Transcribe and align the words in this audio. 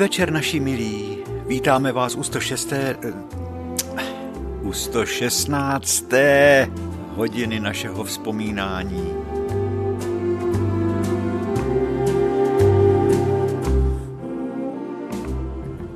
Večer, 0.00 0.32
naši 0.32 0.60
milí. 0.60 1.18
Vítáme 1.46 1.92
vás 1.92 2.16
u 2.16 2.22
106. 2.22 2.72
Eh, 2.72 2.96
u 4.62 4.72
116. 4.72 6.04
hodiny 7.14 7.60
našeho 7.60 8.04
vzpomínání. 8.04 9.12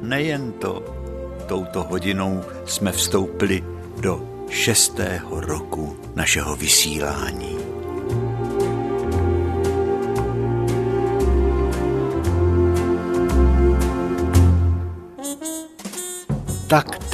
Nejen 0.01 0.53
to, 0.53 0.85
touto 1.49 1.83
hodinou 1.83 2.45
jsme 2.65 2.93
vstoupili 2.93 3.65
do 4.01 4.45
šestého 4.49 5.41
roku 5.41 5.97
našeho 6.15 6.57
vysílání. 6.57 7.64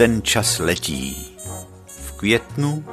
Ten 0.00 0.22
čas 0.22 0.58
letí. 0.58 1.36
V 1.86 2.12
květnu, 2.12 2.84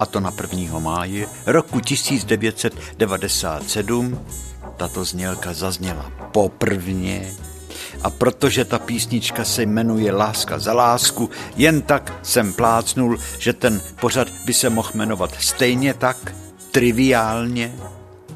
a 0.00 0.06
to 0.06 0.20
na 0.20 0.32
1. 0.52 0.78
máje 0.78 1.26
roku 1.46 1.80
1997, 1.80 4.26
tato 4.76 5.04
znělka 5.04 5.52
zazněla 5.52 6.12
poprvně 6.32 7.32
a 8.02 8.10
protože 8.10 8.64
ta 8.64 8.78
písnička 8.78 9.44
se 9.44 9.62
jmenuje 9.62 10.12
Láska 10.12 10.58
za 10.58 10.72
lásku, 10.72 11.30
jen 11.56 11.82
tak 11.82 12.18
jsem 12.22 12.52
plácnul, 12.52 13.18
že 13.38 13.52
ten 13.52 13.82
pořad 14.00 14.28
by 14.44 14.54
se 14.54 14.70
mohl 14.70 14.90
jmenovat 14.94 15.34
stejně 15.40 15.94
tak, 15.94 16.34
triviálně, 16.70 17.74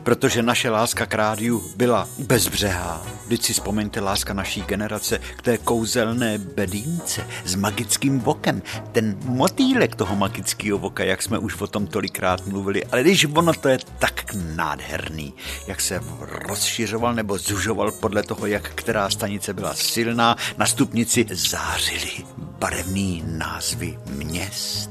protože 0.03 0.43
naše 0.43 0.71
láska 0.71 1.07
k 1.07 1.15
rádiu 1.15 1.63
byla 1.77 2.09
bezbřehá. 2.19 3.14
Vždyť 3.27 3.43
si 3.45 3.53
vzpomeňte 3.53 4.01
láska 4.01 4.35
naší 4.35 4.63
generace 4.63 5.19
k 5.37 5.43
té 5.43 5.59
kouzelné 5.59 6.39
bedínce 6.39 7.27
s 7.45 7.55
magickým 7.55 8.21
vokem. 8.21 8.63
Ten 8.93 9.17
motýlek 9.25 9.97
toho 9.97 10.17
magického 10.17 10.79
voka, 10.79 11.05
jak 11.05 11.23
jsme 11.23 11.39
už 11.39 11.61
o 11.61 11.67
tom 11.67 11.87
tolikrát 11.87 12.47
mluvili, 12.47 12.85
ale 12.85 13.01
když 13.03 13.25
ono 13.25 13.53
to 13.53 13.69
je 13.69 13.79
tak 13.99 14.35
nádherný, 14.35 15.35
jak 15.67 15.81
se 15.81 16.01
rozšiřoval 16.21 17.15
nebo 17.15 17.39
zužoval 17.39 17.93
podle 17.93 18.23
toho, 18.23 18.47
jak 18.47 18.71
která 18.75 19.11
stanice 19.11 19.55
byla 19.55 19.75
silná, 19.75 20.37
na 20.59 20.67
stupnici 20.67 21.27
zářily 21.31 22.25
barevný 22.37 23.23
názvy 23.27 23.99
měst 24.07 24.91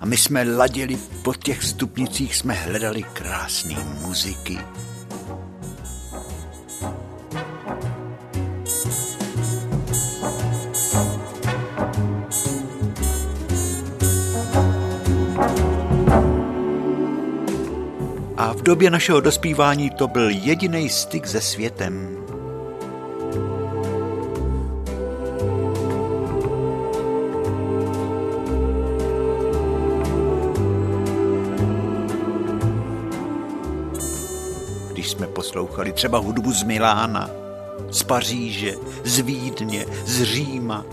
a 0.00 0.06
my 0.06 0.16
jsme 0.16 0.42
ladili 0.42 0.98
po 1.22 1.34
těch 1.34 1.64
stupnicích, 1.64 2.36
jsme 2.36 2.54
hledali 2.54 3.02
krásné 3.02 3.76
muziky. 4.00 4.58
V 18.62 18.64
době 18.64 18.90
našeho 18.90 19.20
dospívání 19.20 19.90
to 19.90 20.08
byl 20.08 20.30
jediný 20.30 20.88
styk 20.88 21.26
se 21.26 21.40
světem. 21.40 22.16
poslouchali 35.32 35.92
třeba 35.92 36.18
hudbu 36.18 36.52
z 36.52 36.62
Milána, 36.62 37.30
z 37.90 38.02
Paříže, 38.02 38.74
z 39.04 39.18
Vídně, 39.18 39.86
z 40.06 40.22
Říma, 40.22 40.84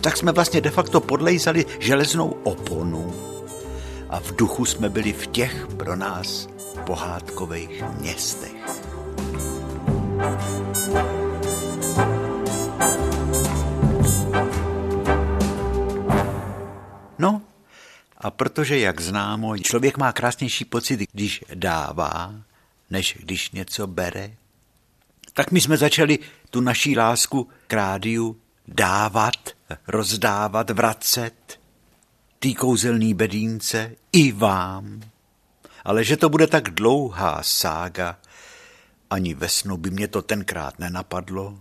tak 0.00 0.16
jsme 0.16 0.32
vlastně 0.32 0.60
de 0.60 0.70
facto 0.70 1.00
podlejzali 1.00 1.66
železnou 1.78 2.36
oponu 2.42 3.14
a 4.08 4.20
v 4.20 4.36
duchu 4.36 4.64
jsme 4.64 4.88
byli 4.88 5.12
v 5.12 5.26
těch 5.26 5.66
pro 5.76 5.96
nás 5.96 6.57
pohádkových 6.88 7.82
městech. 8.00 8.56
No, 17.18 17.42
a 18.18 18.30
protože, 18.30 18.78
jak 18.78 19.00
známo, 19.00 19.58
člověk 19.58 19.98
má 19.98 20.12
krásnější 20.12 20.64
pocit, 20.64 21.00
když 21.12 21.44
dává, 21.54 22.34
než 22.90 23.18
když 23.20 23.50
něco 23.50 23.86
bere. 23.86 24.30
Tak 25.32 25.50
my 25.50 25.60
jsme 25.60 25.76
začali 25.76 26.18
tu 26.50 26.60
naší 26.60 26.96
lásku 26.96 27.48
k 27.66 27.72
rádiu 27.72 28.40
dávat, 28.68 29.36
rozdávat, 29.86 30.70
vracet, 30.70 31.60
tý 32.38 32.54
kouzelný 32.54 33.14
bedínce 33.14 33.92
i 34.12 34.32
vám. 34.32 35.00
Ale 35.88 36.04
že 36.04 36.16
to 36.16 36.28
bude 36.28 36.46
tak 36.46 36.70
dlouhá 36.70 37.42
sága, 37.42 38.20
ani 39.10 39.34
ve 39.34 39.48
snu 39.48 39.76
by 39.76 39.90
mě 39.90 40.08
to 40.08 40.22
tenkrát 40.22 40.78
nenapadlo. 40.78 41.60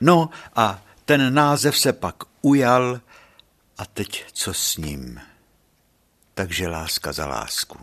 No 0.00 0.30
a 0.56 0.82
ten 1.04 1.34
název 1.34 1.78
se 1.78 1.92
pak 1.92 2.14
ujal 2.42 3.00
a 3.78 3.86
teď 3.86 4.24
co 4.32 4.54
s 4.54 4.76
ním? 4.76 5.20
Takže 6.34 6.68
láska 6.68 7.12
za 7.12 7.26
lásku. 7.26 7.78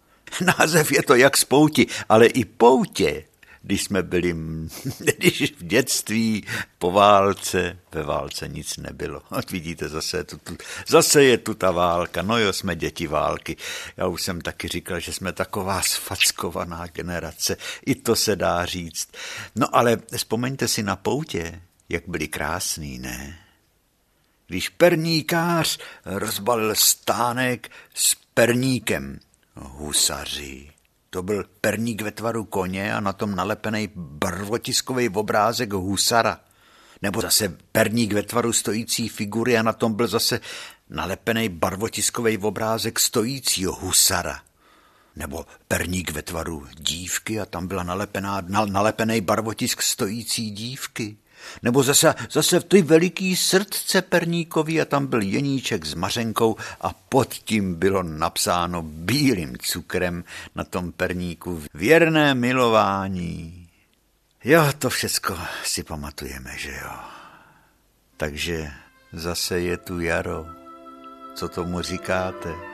Název 0.58 0.92
je 0.92 1.02
to 1.02 1.14
jak 1.14 1.36
z 1.36 1.44
pouti, 1.44 1.86
ale 2.08 2.26
i 2.26 2.44
poutě, 2.44 3.24
když 3.62 3.84
jsme 3.84 4.02
byli, 4.02 4.34
když 5.18 5.52
v 5.52 5.64
dětství, 5.64 6.44
po 6.78 6.90
válce, 6.90 7.78
ve 7.92 8.02
válce 8.02 8.48
nic 8.48 8.76
nebylo. 8.76 9.22
Vidíte, 9.50 9.88
zase 9.88 10.16
je, 10.16 10.24
tu, 10.24 10.38
tu, 10.38 10.56
zase 10.88 11.24
je 11.24 11.38
tu 11.38 11.54
ta 11.54 11.70
válka, 11.70 12.22
no 12.22 12.38
jo, 12.38 12.52
jsme 12.52 12.76
děti 12.76 13.06
války. 13.06 13.56
Já 13.96 14.06
už 14.06 14.22
jsem 14.22 14.40
taky 14.40 14.68
říkal, 14.68 15.00
že 15.00 15.12
jsme 15.12 15.32
taková 15.32 15.82
sfackovaná 15.82 16.86
generace, 16.86 17.56
i 17.86 17.94
to 17.94 18.16
se 18.16 18.36
dá 18.36 18.66
říct. 18.66 19.08
No 19.56 19.76
ale 19.76 19.98
vzpomeňte 20.16 20.68
si 20.68 20.82
na 20.82 20.96
poutě, 20.96 21.62
jak 21.88 22.08
byli 22.08 22.28
krásný, 22.28 22.98
ne? 22.98 23.38
Když 24.46 24.68
perníkář 24.68 25.78
rozbalil 26.04 26.74
stánek 26.74 27.70
s 27.94 28.14
perníkem, 28.34 29.20
Husaři. 29.54 30.71
To 31.14 31.22
byl 31.22 31.44
perník 31.60 32.02
ve 32.02 32.10
tvaru 32.10 32.44
koně 32.44 32.94
a 32.94 33.00
na 33.00 33.12
tom 33.12 33.34
nalepený 33.34 33.90
barvotiskový 33.96 35.08
obrázek 35.08 35.72
husara. 35.72 36.40
Nebo 37.02 37.20
zase 37.20 37.56
perník 37.72 38.12
ve 38.12 38.22
tvaru 38.22 38.52
stojící 38.52 39.08
figury 39.08 39.58
a 39.58 39.62
na 39.62 39.72
tom 39.72 39.94
byl 39.94 40.06
zase 40.06 40.40
nalepený 40.90 41.48
barvotiskový 41.48 42.38
obrázek 42.38 43.00
stojícího 43.00 43.72
husara. 43.72 44.42
Nebo 45.16 45.46
perník 45.68 46.10
ve 46.10 46.22
tvaru 46.22 46.66
dívky 46.78 47.40
a 47.40 47.46
tam 47.46 47.66
byla 47.66 47.82
nalepená, 47.82 48.40
nalepený 48.66 49.20
barvotisk 49.20 49.82
stojící 49.82 50.50
dívky. 50.50 51.16
Nebo 51.62 51.82
zase, 51.82 52.14
zase 52.30 52.60
v 52.60 52.64
ty 52.64 52.82
veliký 52.82 53.36
srdce 53.36 54.02
perníkový 54.02 54.80
a 54.80 54.84
tam 54.84 55.06
byl 55.06 55.22
jeníček 55.22 55.84
s 55.84 55.94
mařenkou 55.94 56.56
a 56.80 56.92
pod 56.92 57.34
tím 57.34 57.74
bylo 57.74 58.02
napsáno 58.02 58.82
bílým 58.82 59.56
cukrem 59.58 60.24
na 60.54 60.64
tom 60.64 60.92
perníku 60.92 61.62
věrné 61.74 62.34
milování. 62.34 63.68
Jo, 64.44 64.72
to 64.78 64.90
všecko 64.90 65.38
si 65.64 65.82
pamatujeme, 65.82 66.50
že 66.58 66.70
jo. 66.70 66.92
Takže 68.16 68.70
zase 69.12 69.60
je 69.60 69.76
tu 69.76 70.00
jaro. 70.00 70.46
Co 71.34 71.48
tomu 71.48 71.82
říkáte? 71.82 72.71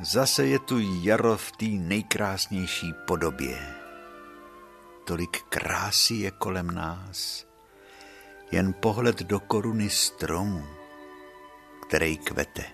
Zase 0.00 0.46
je 0.46 0.58
tu 0.58 0.78
jaro 1.02 1.36
v 1.36 1.52
té 1.52 1.64
nejkrásnější 1.64 2.92
podobě. 3.06 3.74
Tolik 5.04 5.42
krásy 5.48 6.14
je 6.14 6.30
kolem 6.30 6.70
nás. 6.70 7.46
Jen 8.52 8.72
pohled 8.72 9.22
do 9.22 9.40
koruny 9.40 9.90
stromu, 9.90 10.66
který 11.86 12.18
kvete. 12.18 12.64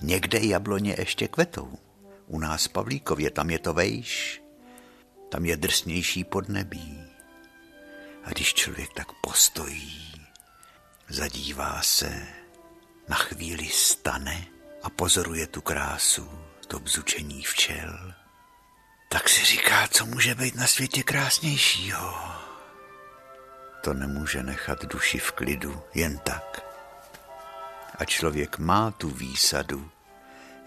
Někde 0.00 0.38
jabloně 0.38 0.94
ještě 0.98 1.28
kvetou. 1.28 1.78
U 2.26 2.38
nás 2.38 2.68
Pavlíkově, 2.68 3.30
tam 3.30 3.50
je 3.50 3.58
to 3.58 3.72
vejš, 3.72 4.42
tam 5.28 5.44
je 5.44 5.56
drsnější 5.56 6.24
podnebí. 6.24 7.04
A 8.24 8.30
když 8.30 8.54
člověk 8.54 8.92
tak 8.92 9.08
postojí, 9.22 10.12
zadívá 11.08 11.82
se, 11.82 12.26
na 13.08 13.16
chvíli 13.16 13.66
stane 13.66 14.46
a 14.82 14.90
pozoruje 14.90 15.46
tu 15.46 15.60
krásu, 15.60 16.30
to 16.66 16.80
bzučení 16.80 17.42
včel, 17.42 18.14
tak 19.08 19.28
si 19.28 19.44
říká, 19.44 19.88
co 19.88 20.06
může 20.06 20.34
být 20.34 20.54
na 20.54 20.66
světě 20.66 21.02
krásnějšího. 21.02 22.14
to 23.80 23.94
nemůže 23.94 24.42
nechat 24.42 24.84
duši 24.84 25.18
v 25.18 25.32
klidu 25.32 25.82
jen 25.94 26.18
tak. 26.18 26.64
A 27.98 28.04
člověk 28.04 28.58
má 28.58 28.90
tu 28.90 29.10
výsadu, 29.10 29.90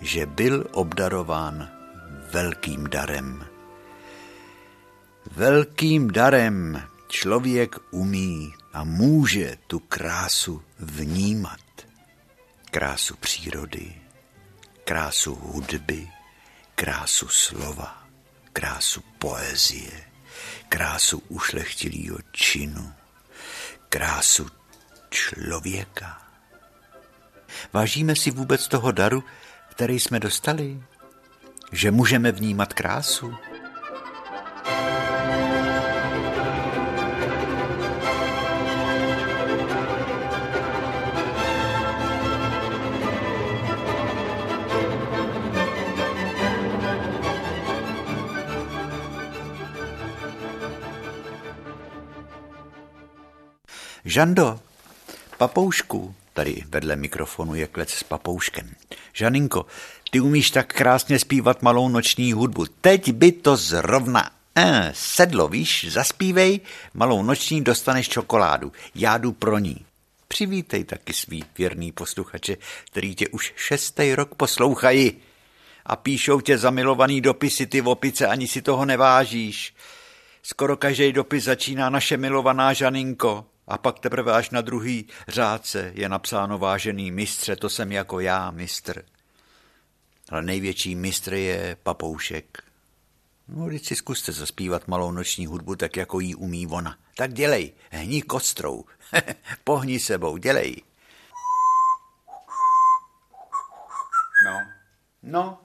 že 0.02 0.26
byl 0.26 0.68
obdarován 0.72 1.72
velkým 2.32 2.90
darem. 2.90 3.48
Velkým 5.32 6.12
darem 6.12 6.84
člověk 7.08 7.76
umí 7.92 8.54
a 8.74 8.84
může 8.84 9.58
tu 9.68 9.80
krásu 9.80 10.64
vnímat. 10.80 11.60
Krásu 12.72 13.16
přírody, 13.16 14.05
krásu 14.86 15.36
hudby, 15.36 16.10
krásu 16.76 17.28
slova, 17.28 18.06
krásu 18.54 19.02
poezie, 19.18 20.04
krásu 20.70 21.22
ušlechtilého 21.30 22.18
činu, 22.32 22.94
krásu 23.90 24.46
člověka. 25.10 26.22
Vážíme 27.74 28.16
si 28.16 28.32
vůbec 28.32 28.68
toho 28.68 28.92
daru, 28.92 29.24
který 29.70 30.00
jsme 30.00 30.20
dostali? 30.20 30.84
Že 31.72 31.92
můžeme 31.92 32.32
vnímat 32.32 32.74
krásu? 32.74 33.34
Žando, 54.08 54.60
papoušku, 55.38 56.16
tady 56.34 56.64
vedle 56.70 56.96
mikrofonu 56.96 57.56
je 57.56 57.68
klec 57.68 57.90
s 57.90 58.04
papouškem. 58.04 58.76
Žaninko, 59.14 59.66
ty 60.12 60.20
umíš 60.20 60.52
tak 60.52 60.74
krásně 60.74 61.20
zpívat 61.20 61.62
malou 61.62 61.90
noční 61.90 62.34
hudbu. 62.34 62.66
Teď 62.82 63.12
by 63.12 63.32
to 63.32 63.58
zrovna 63.58 64.32
eh, 64.56 64.92
sedlo, 64.96 65.48
víš, 65.48 65.88
zaspívej, 65.90 66.60
malou 66.94 67.24
noční 67.24 67.64
dostaneš 67.64 68.10
čokoládu. 68.10 68.72
Já 68.96 69.18
jdu 69.18 69.32
pro 69.32 69.58
ní. 69.60 69.86
Přivítej 70.28 70.84
taky 70.84 71.14
svý 71.14 71.44
věrný 71.58 71.92
posluchače, 71.92 72.58
který 72.86 73.16
tě 73.16 73.28
už 73.28 73.54
šestý 73.56 74.16
rok 74.16 74.36
poslouchají 74.36 75.14
a 75.86 75.96
píšou 75.96 76.42
tě 76.42 76.58
zamilovaný 76.58 77.22
dopisy, 77.22 77.66
ty 77.66 77.82
opice, 77.82 78.28
ani 78.28 78.48
si 78.48 78.62
toho 78.62 78.86
nevážíš. 78.86 79.76
Skoro 80.44 80.78
každý 80.78 81.14
dopis 81.14 81.44
začíná 81.44 81.90
naše 81.90 82.18
milovaná 82.18 82.74
Žaninko. 82.74 83.46
A 83.68 83.78
pak 83.78 84.00
teprve 84.00 84.34
až 84.34 84.50
na 84.50 84.62
druhý 84.62 85.08
řádce 85.28 85.92
je 85.96 86.10
napsáno 86.10 86.58
vážený 86.58 87.12
mistře, 87.12 87.56
to 87.56 87.70
jsem 87.70 87.92
jako 87.92 88.20
já, 88.20 88.52
mistr. 88.52 89.06
Ale 90.30 90.42
největší 90.42 90.96
mistr 90.96 91.34
je 91.34 91.78
papoušek. 91.84 92.64
No, 93.48 93.66
když 93.66 93.86
si 93.86 93.96
zkuste 93.96 94.32
zaspívat 94.32 94.88
malou 94.88 95.12
noční 95.12 95.46
hudbu, 95.46 95.76
tak 95.76 95.98
jako 95.98 96.20
jí 96.20 96.36
umí 96.36 96.68
ona. 96.68 96.98
Tak 97.16 97.34
dělej, 97.34 97.74
hní 97.92 98.22
kostrou, 98.22 98.86
pohni 99.64 100.00
sebou, 100.00 100.38
dělej. 100.38 100.84
No, 104.46 104.62
no, 105.24 105.62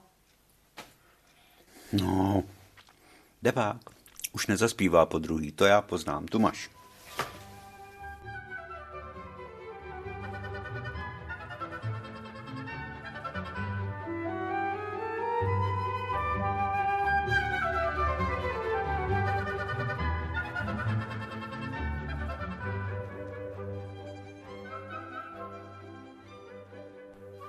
no, 1.93 2.43
debák, 3.41 3.77
už 4.31 4.47
nezaspívá 4.47 5.05
po 5.05 5.19
druhý, 5.19 5.51
to 5.51 5.65
já 5.65 5.81
poznám, 5.81 6.25
tu 6.25 6.39
máš. 6.39 6.69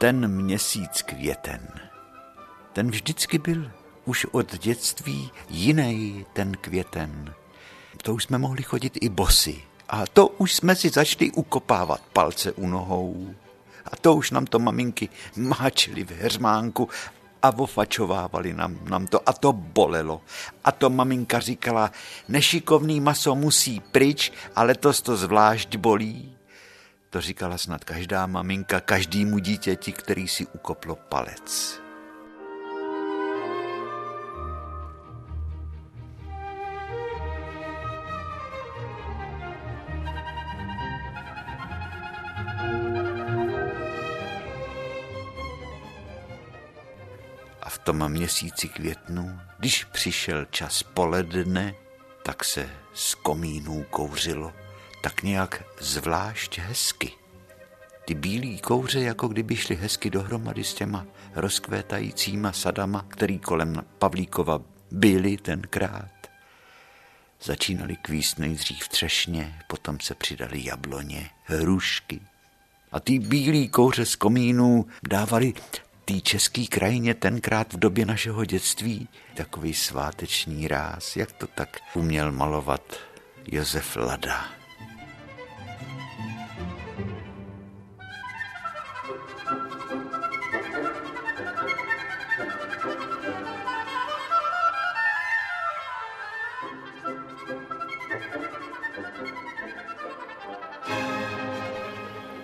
Ten 0.03 0.29
měsíc 0.29 1.03
květen, 1.03 1.69
ten 2.73 2.91
vždycky 2.91 3.39
byl 3.39 3.71
už 4.05 4.27
od 4.33 4.59
dětství 4.59 5.31
jiný 5.51 6.27
ten 6.33 6.53
květen. 6.53 7.35
To 8.03 8.15
už 8.15 8.25
jsme 8.25 8.39
mohli 8.39 8.63
chodit 8.63 8.99
i 9.01 9.09
bosy. 9.09 9.63
A 9.89 10.07
to 10.07 10.29
už 10.29 10.55
jsme 10.55 10.77
si 10.77 10.91
začali 10.91 11.31
ukopávat 11.31 12.01
palce 12.13 12.53
u 12.53 12.67
nohou. 12.67 13.35
A 13.85 13.97
to 13.97 14.15
už 14.15 14.31
nám 14.31 14.47
to 14.47 14.59
maminky 14.59 15.09
máčily 15.37 16.05
v 16.05 16.11
heřmánku 16.11 16.89
a 17.43 17.59
ofačovávali 17.59 18.53
nám, 18.53 18.79
nám 18.85 19.07
to 19.07 19.29
a 19.29 19.33
to 19.33 19.53
bolelo. 19.53 20.21
A 20.65 20.73
to 20.73 20.91
maminka 20.91 21.39
říkala, 21.39 21.91
nešikovný 22.29 23.01
maso 23.01 23.35
musí 23.35 23.81
pryč, 23.81 24.33
ale 24.57 24.75
to 24.75 24.93
zvlášť 24.93 25.77
bolí. 25.77 26.31
To 27.12 27.20
říkala 27.20 27.59
snad 27.59 27.85
každá 27.85 28.26
maminka 28.26 28.81
každému 28.81 29.38
dítěti, 29.38 29.93
který 29.93 30.29
si 30.29 30.47
ukoplo 30.47 30.97
palec. 30.97 31.81
A 47.63 47.69
v 47.69 47.79
tom 47.79 48.08
měsíci 48.08 48.69
květnu, 48.69 49.41
když 49.58 49.84
přišel 49.84 50.44
čas 50.44 50.82
poledne, 50.82 51.75
tak 52.22 52.44
se 52.44 52.70
z 52.94 53.15
komínů 53.15 53.87
kouřilo 53.91 54.62
tak 55.03 55.23
nějak 55.23 55.65
zvlášť 55.81 56.59
hezky. 56.59 57.13
Ty 58.05 58.15
bílý 58.15 58.61
kouře 58.61 59.01
jako 59.01 59.29
kdyby 59.29 59.56
šly 59.56 59.77
hezky 59.77 60.11
dohromady 60.11 60.65
s 60.65 60.75
těma 60.75 61.06
rozkvétajícíma 61.35 62.53
sadama, 62.53 63.05
který 63.09 63.39
kolem 63.39 63.85
Pavlíkova 63.99 64.61
byly 64.91 65.37
tenkrát. 65.37 66.11
Začínali 67.43 67.97
kvíst 67.97 68.39
nejdřív 68.39 68.89
třešně, 68.89 69.59
potom 69.67 70.01
se 70.01 70.15
přidali 70.15 70.65
jabloně, 70.65 71.31
hrušky. 71.44 72.21
A 72.93 73.01
ty 73.01 73.19
bílý 73.19 73.69
kouře 73.69 74.06
z 74.06 74.17
komínů 74.17 74.87
dávali 75.09 75.55
té 76.05 76.21
české 76.21 76.65
krajině 76.67 77.15
tenkrát 77.15 77.73
v 77.73 77.79
době 77.79 78.06
našeho 78.06 78.44
dětství 78.44 79.09
takový 79.35 79.75
sváteční 79.75 80.69
ráz, 80.69 81.17
jak 81.17 81.32
to 81.32 81.47
tak 81.47 81.81
uměl 81.94 82.32
malovat 82.32 82.97
Josef 83.47 83.97
Lada. 83.97 84.62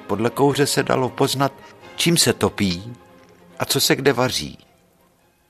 Podle 0.09 0.31
kouře 0.31 0.67
se 0.67 0.83
dalo 0.83 1.09
poznat, 1.09 1.53
čím 1.97 2.17
se 2.17 2.33
topí 2.33 2.97
a 3.59 3.65
co 3.65 3.81
se 3.81 3.97
kde 3.97 4.13
vaří. 4.13 4.59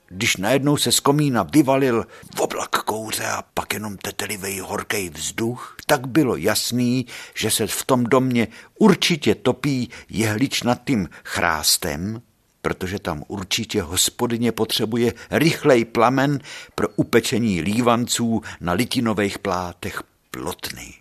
Když 0.07 0.37
najednou 0.37 0.77
se 0.77 0.91
z 0.91 0.99
komína 0.99 1.43
vyvalil 1.43 2.05
oblak 2.39 2.69
kouře 2.69 3.25
a 3.25 3.43
pak 3.53 3.73
jenom 3.73 3.97
tetelivej 3.97 4.59
horkej 4.59 5.09
vzduch, 5.09 5.77
tak 5.85 6.07
bylo 6.07 6.35
jasný, 6.35 7.05
že 7.35 7.51
se 7.51 7.67
v 7.67 7.85
tom 7.85 8.03
domě 8.03 8.47
určitě 8.79 9.35
topí 9.35 9.89
jehličnatým 10.09 11.09
chrástem, 11.23 12.21
protože 12.61 12.99
tam 12.99 13.23
určitě 13.27 13.81
hospodyně 13.81 14.51
potřebuje 14.51 15.13
rychlej 15.31 15.85
plamen 15.85 16.39
pro 16.75 16.87
upečení 16.95 17.61
lívanců 17.61 18.41
na 18.61 18.73
litinových 18.73 19.39
plátech 19.39 20.03
plotny. 20.31 20.93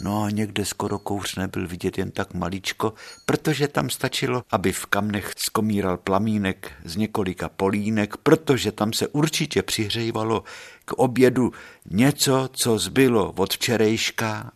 No 0.00 0.22
a 0.22 0.30
někde 0.30 0.64
skoro 0.64 0.98
kouř 0.98 1.36
nebyl 1.36 1.68
vidět 1.68 1.98
jen 1.98 2.10
tak 2.10 2.34
maličko, 2.34 2.94
protože 3.26 3.68
tam 3.68 3.90
stačilo, 3.90 4.42
aby 4.50 4.72
v 4.72 4.86
kamnech 4.86 5.32
skomíral 5.36 5.96
plamínek 5.96 6.72
z 6.84 6.96
několika 6.96 7.48
polínek, 7.48 8.16
protože 8.16 8.72
tam 8.72 8.92
se 8.92 9.08
určitě 9.08 9.62
přihřejvalo 9.62 10.44
k 10.84 10.92
obědu 10.92 11.52
něco, 11.90 12.48
co 12.52 12.78
zbylo 12.78 13.32
od 13.32 13.52
včerejška. 13.54 14.52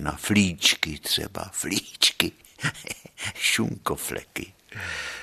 na 0.00 0.12
flíčky 0.12 0.98
třeba, 0.98 1.50
flíčky, 1.52 2.32
šunkofleky. 3.34 4.52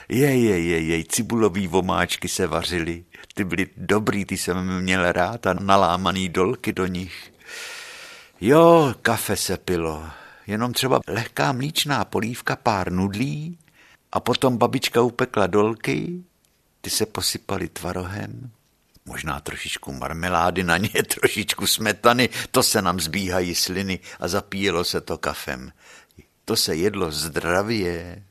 Jej, 0.10 0.44
jej, 0.44 0.66
jej, 0.66 0.88
jej, 0.88 1.04
cibulový 1.04 1.68
vomáčky 1.68 2.28
se 2.28 2.48
vařily. 2.48 3.04
Ty 3.34 3.44
byly 3.44 3.68
dobrý, 3.78 4.26
ty 4.26 4.38
jsem 4.38 4.82
měl 4.82 5.12
rád 5.12 5.48
a 5.48 5.54
nalámaný 5.54 6.30
dolky 6.30 6.74
do 6.74 6.88
nich. 6.88 7.33
Jo, 8.46 8.94
kafe 9.02 9.36
se 9.36 9.58
pilo, 9.58 10.10
jenom 10.48 10.74
třeba 10.74 11.00
lehká 11.08 11.52
mlíčná 11.52 12.06
polívka, 12.06 12.56
pár 12.56 12.92
nudlí 12.92 13.60
a 14.12 14.20
potom 14.20 14.58
babička 14.58 15.02
upekla 15.02 15.48
dolky, 15.48 16.24
ty 16.82 16.90
se 16.90 17.06
posypaly 17.06 17.68
tvarohem, 17.68 18.52
možná 19.06 19.40
trošičku 19.40 19.92
marmelády 19.92 20.64
na 20.64 20.78
ně, 20.78 20.90
trošičku 21.20 21.68
smetany, 21.68 22.30
to 22.52 22.64
se 22.64 22.82
nám 22.82 23.00
zbíhají 23.00 23.56
sliny 23.56 24.00
a 24.20 24.28
zapíjelo 24.28 24.84
se 24.84 25.02
to 25.02 25.18
kafem. 25.18 25.72
To 26.46 26.56
se 26.56 26.76
jedlo 26.76 27.12
zdravě, 27.12 28.24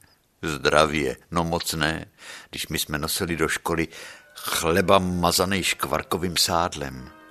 zdravě, 0.43 1.17
no 1.31 1.45
moc 1.45 1.73
ne, 1.73 2.07
když 2.51 2.69
my 2.69 2.79
jsme 2.79 2.99
nosili 2.99 3.37
do 3.37 3.49
školy 3.49 3.89
chleba 4.35 4.99
mazaný 4.99 5.63
škvarkovým 5.63 6.37
sádlem. 6.37 7.22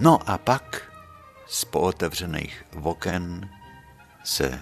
No 0.00 0.30
a 0.30 0.38
pak 0.38 0.92
z 1.46 1.64
pootevřených 1.64 2.64
oken 2.82 3.50
se 4.24 4.60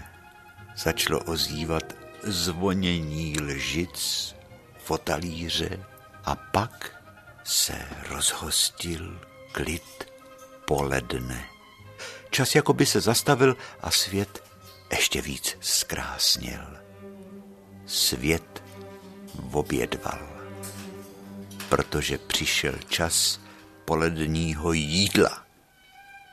začalo 0.76 1.20
ozývat 1.20 1.82
zvonění 2.22 3.40
lžic 3.40 4.34
v 4.84 4.98
talíře 4.98 5.86
a 6.24 6.34
pak 6.34 7.02
se 7.44 7.88
rozhostil 8.08 9.20
klid 9.52 10.12
poledne. 10.64 11.44
Čas 12.30 12.54
jako 12.54 12.72
by 12.72 12.86
se 12.86 13.00
zastavil 13.00 13.56
a 13.80 13.90
svět 13.90 14.44
ještě 14.90 15.22
víc 15.22 15.56
zkrásnil. 15.60 16.78
Svět 17.86 18.62
obědval, 19.52 20.28
protože 21.68 22.18
přišel 22.18 22.74
čas 22.88 23.41
poledního 23.92 24.72
jídla. 24.72 25.44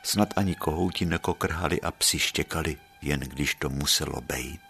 Snad 0.02 0.28
ani 0.36 0.54
kohouti 0.54 1.04
nekokrhali 1.04 1.80
a 1.80 1.90
psi 1.90 2.18
štěkali, 2.18 2.76
jen 3.02 3.20
když 3.20 3.54
to 3.54 3.68
muselo 3.68 4.20
bejt. 4.20 4.69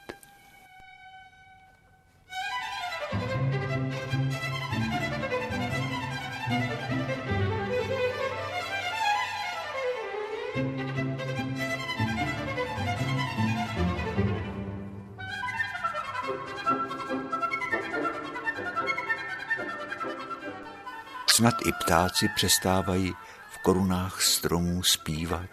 Snad 21.40 21.66
i 21.66 21.72
ptáci 21.72 22.28
přestávají 22.36 23.12
v 23.50 23.58
korunách 23.62 24.22
stromů 24.22 24.82
zpívat. 24.82 25.50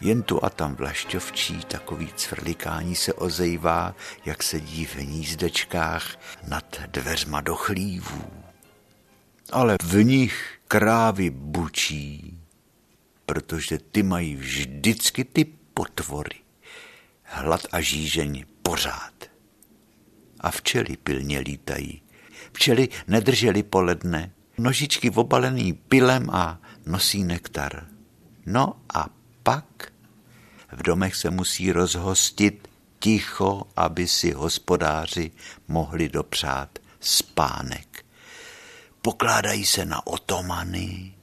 Jen 0.00 0.22
tu 0.22 0.44
a 0.44 0.50
tam 0.50 0.74
vlašťovčí 0.74 1.60
takový 1.60 2.12
cvrlikání 2.16 2.96
se 2.96 3.12
ozejvá, 3.12 3.94
jak 4.24 4.42
sedí 4.42 4.84
v 4.84 4.94
hnízdečkách 4.94 6.18
nad 6.48 6.80
dveřma 6.86 7.40
do 7.40 7.54
chlívů. 7.54 8.30
Ale 9.52 9.76
v 9.82 10.04
nich 10.04 10.58
krávy 10.68 11.30
bučí, 11.30 12.38
protože 13.26 13.78
ty 13.78 14.02
mají 14.02 14.36
vždycky 14.36 15.24
ty 15.24 15.44
potvory. 15.74 16.38
Hlad 17.22 17.60
a 17.72 17.80
žížeň 17.80 18.44
pořád. 18.62 19.14
A 20.40 20.50
včely 20.50 20.96
pilně 20.96 21.38
lítají 21.38 22.02
Včely 22.56 22.88
nedržely 23.08 23.62
poledne, 23.62 24.32
nožičky 24.58 25.12
obalený 25.12 25.76
pilem 25.76 26.32
a 26.32 26.56
nosí 26.88 27.24
nektar. 27.24 27.84
No 28.46 28.80
a 28.94 29.12
pak 29.42 29.92
v 30.72 30.82
domech 30.82 31.14
se 31.16 31.30
musí 31.30 31.72
rozhostit 31.72 32.68
ticho, 32.98 33.62
aby 33.76 34.08
si 34.08 34.32
hospodáři 34.32 35.30
mohli 35.68 36.08
dopřát 36.08 36.78
spánek. 37.00 38.04
Pokládají 39.02 39.66
se 39.66 39.84
na 39.84 40.06
otomany, 40.06 41.14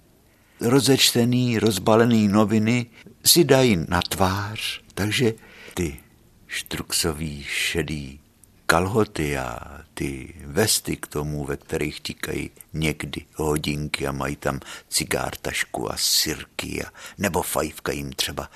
rozečtený, 0.62 1.60
rozbalený 1.60 2.28
noviny 2.28 2.86
si 3.26 3.44
dají 3.44 3.86
na 3.90 4.02
tvář, 4.02 4.82
takže 4.94 5.34
ty 5.74 6.00
štruksový 6.48 7.44
šedý 7.44 8.20
kalhoty 8.66 9.38
a 9.38 9.83
ty 9.94 10.36
vesty 10.46 10.96
k 10.98 11.08
tomu, 11.08 11.46
ve 11.46 11.58
kterých 11.58 12.02
tikají 12.02 12.52
někdy 12.74 13.26
hodinky 13.36 14.08
a 14.08 14.12
mají 14.12 14.36
tam 14.36 14.60
cigár, 14.90 15.36
tašku 15.36 15.92
a 15.92 15.98
sirky 15.98 16.84
a 16.86 16.92
nebo 17.18 17.42
fajfka 17.42 17.92
jim 17.92 18.14
třeba 18.14 18.50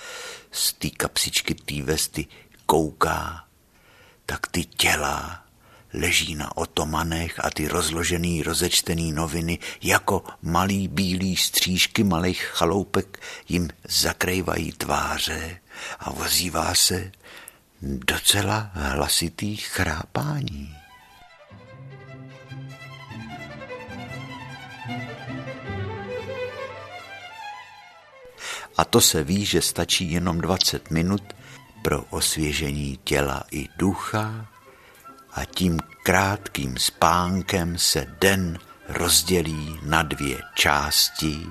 z 0.52 0.74
té 0.74 0.90
kapsičky 0.90 1.56
té 1.56 1.82
vesty 1.82 2.26
kouká, 2.66 3.46
tak 4.26 4.48
ty 4.48 4.66
těla 4.66 5.44
leží 5.94 6.36
na 6.36 6.58
otomanech 6.58 7.46
a 7.46 7.50
ty 7.50 7.68
rozložený, 7.68 8.44
rozečtený 8.44 9.12
noviny 9.12 9.60
jako 9.82 10.24
malý 10.42 10.88
bílý 10.88 11.38
střížky 11.38 12.04
malých 12.04 12.42
chaloupek 12.42 13.20
jim 13.50 13.70
zakrývají 13.90 14.72
tváře 14.72 15.60
a 16.00 16.12
ozývá 16.12 16.76
se 16.76 17.12
docela 17.82 18.72
hlasitý 18.74 19.56
chrápání. 19.56 20.87
A 28.78 28.86
to 28.86 29.02
se 29.02 29.24
ví, 29.24 29.46
že 29.46 29.62
stačí 29.62 30.12
jenom 30.12 30.42
20 30.42 30.92
minut 30.92 31.24
pro 31.82 32.04
osvěžení 32.10 33.00
těla 33.04 33.44
i 33.52 33.68
ducha 33.78 34.46
a 35.34 35.46
tím 35.46 35.80
krátkým 36.04 36.78
spánkem 36.78 37.78
se 37.78 38.06
den 38.20 38.60
rozdělí 38.90 39.80
na 39.84 40.04
dvě 40.04 40.38
části, 40.56 41.48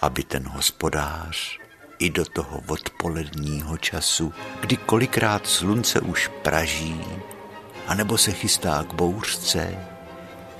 aby 0.00 0.22
ten 0.22 0.48
hospodář 0.48 1.58
i 1.98 2.10
do 2.10 2.24
toho 2.24 2.62
odpoledního 2.66 3.78
času, 3.78 4.32
kdy 4.60 4.76
kolikrát 4.76 5.46
slunce 5.46 6.00
už 6.00 6.30
praží, 6.42 7.00
anebo 7.86 8.18
se 8.18 8.32
chystá 8.32 8.84
k 8.88 8.94
bouřce, 8.94 9.78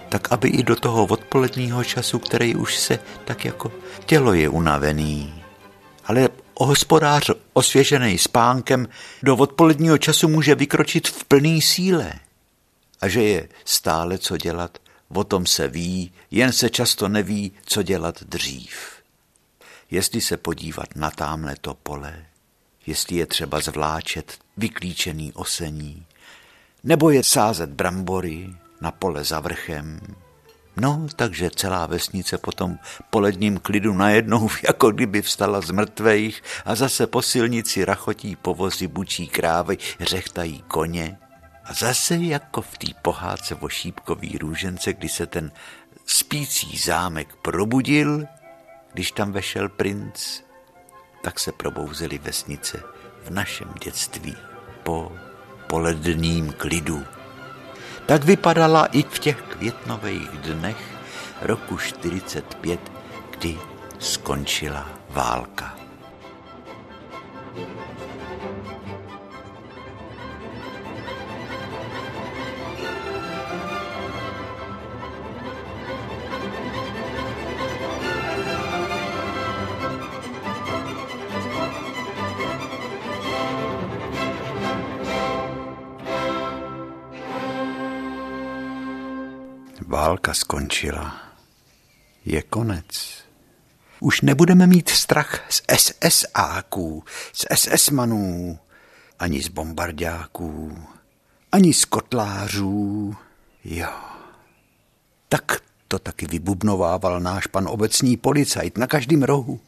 tak 0.09 0.33
aby 0.33 0.49
i 0.49 0.63
do 0.63 0.77
toho 0.77 1.07
odpoledního 1.07 1.85
času, 1.85 2.19
který 2.19 2.55
už 2.55 2.79
se 2.79 2.99
tak 3.25 3.45
jako 3.45 3.73
tělo 4.07 4.33
je 4.35 4.49
unavený, 4.49 5.38
ale 6.09 6.29
hospodář 6.57 7.31
osvěžený 7.53 8.19
spánkem 8.19 8.89
do 9.23 9.37
odpoledního 9.37 9.99
času 9.99 10.29
může 10.29 10.55
vykročit 10.55 11.09
v 11.09 11.25
plný 11.25 11.63
síle. 11.63 12.13
A 13.01 13.09
že 13.09 13.23
je 13.23 13.49
stále 13.65 14.19
co 14.19 14.37
dělat, 14.37 14.79
o 15.15 15.25
tom 15.25 15.47
se 15.47 15.69
ví, 15.69 16.13
jen 16.31 16.53
se 16.53 16.71
často 16.71 17.09
neví, 17.09 17.53
co 17.67 17.83
dělat 17.83 18.23
dřív 18.23 18.99
jestli 19.91 20.21
se 20.21 20.37
podívat 20.37 20.97
na 20.97 21.11
támhle 21.11 21.57
to 21.61 21.75
pole, 21.75 22.25
jestli 22.87 23.17
je 23.17 23.27
třeba 23.27 23.61
zvláčet 23.61 24.39
vyklíčený 24.57 25.33
osení, 25.33 26.07
nebo 26.85 27.11
je 27.11 27.25
sázet 27.25 27.71
brambory 27.71 28.55
na 28.81 28.91
pole 28.91 29.25
za 29.25 29.41
vrchem. 29.41 30.01
No, 30.81 31.07
takže 31.17 31.51
celá 31.51 31.87
vesnice 31.87 32.39
potom 32.39 32.79
po 33.11 33.21
ledním 33.21 33.59
klidu 33.59 33.95
najednou 33.95 34.49
jako 34.67 34.91
kdyby 34.91 35.23
vstala 35.23 35.61
z 35.61 35.71
mrtvejch 35.71 36.43
a 36.65 36.75
zase 36.75 37.07
po 37.07 37.23
silnici 37.23 37.85
rachotí 37.85 38.37
povozy 38.37 38.87
bučí 38.87 39.29
krávy, 39.29 39.79
řechtají 40.01 40.65
koně. 40.69 41.19
A 41.65 41.75
zase 41.75 42.17
jako 42.17 42.63
v 42.63 42.79
té 42.79 42.87
pohádce 43.03 43.55
o 43.55 43.69
šípkový 43.69 44.39
růžence, 44.39 44.93
kdy 44.93 45.09
se 45.09 45.27
ten 45.27 45.53
spící 46.07 46.79
zámek 46.79 47.37
probudil 47.43 48.27
když 48.93 49.13
tam 49.13 49.33
vešel 49.33 49.69
princ, 49.69 50.41
tak 51.23 51.41
se 51.41 51.53
probouzely 51.53 52.19
vesnice 52.19 52.83
v 53.25 53.31
našem 53.31 53.75
dětství 53.85 54.37
po 54.83 55.13
poledním 55.67 56.53
klidu. 56.53 57.05
Tak 58.09 58.25
vypadala 58.25 58.87
i 58.87 59.03
v 59.03 59.19
těch 59.19 59.43
květnových 59.43 60.29
dnech 60.31 60.77
roku 61.43 61.77
45, 61.79 62.81
kdy 63.31 63.59
skončila 63.99 64.89
válka. 65.11 65.88
Válka 90.29 90.41
skončila. 90.41 91.17
je 92.25 92.43
konec. 92.43 92.87
Už 94.01 94.21
nebudeme 94.21 94.67
mít 94.67 94.89
strach 94.89 95.41
z 95.51 95.63
SSáků, 96.09 97.05
z 97.33 97.45
SS-manů, 97.55 98.59
ani 99.19 99.43
z 99.43 99.49
bombardáků, 99.49 100.79
ani 101.53 101.75
z 101.75 101.85
kotlářů. 101.85 103.17
Jo. 103.65 103.89
Tak 105.29 105.63
to 105.89 105.99
taky 105.99 106.27
vybubnovával 106.27 107.21
náš 107.21 107.47
pan 107.47 107.69
obecní 107.69 108.17
policajt 108.17 108.79
na 108.79 108.87
každém 108.87 109.23
rohu. 109.23 109.61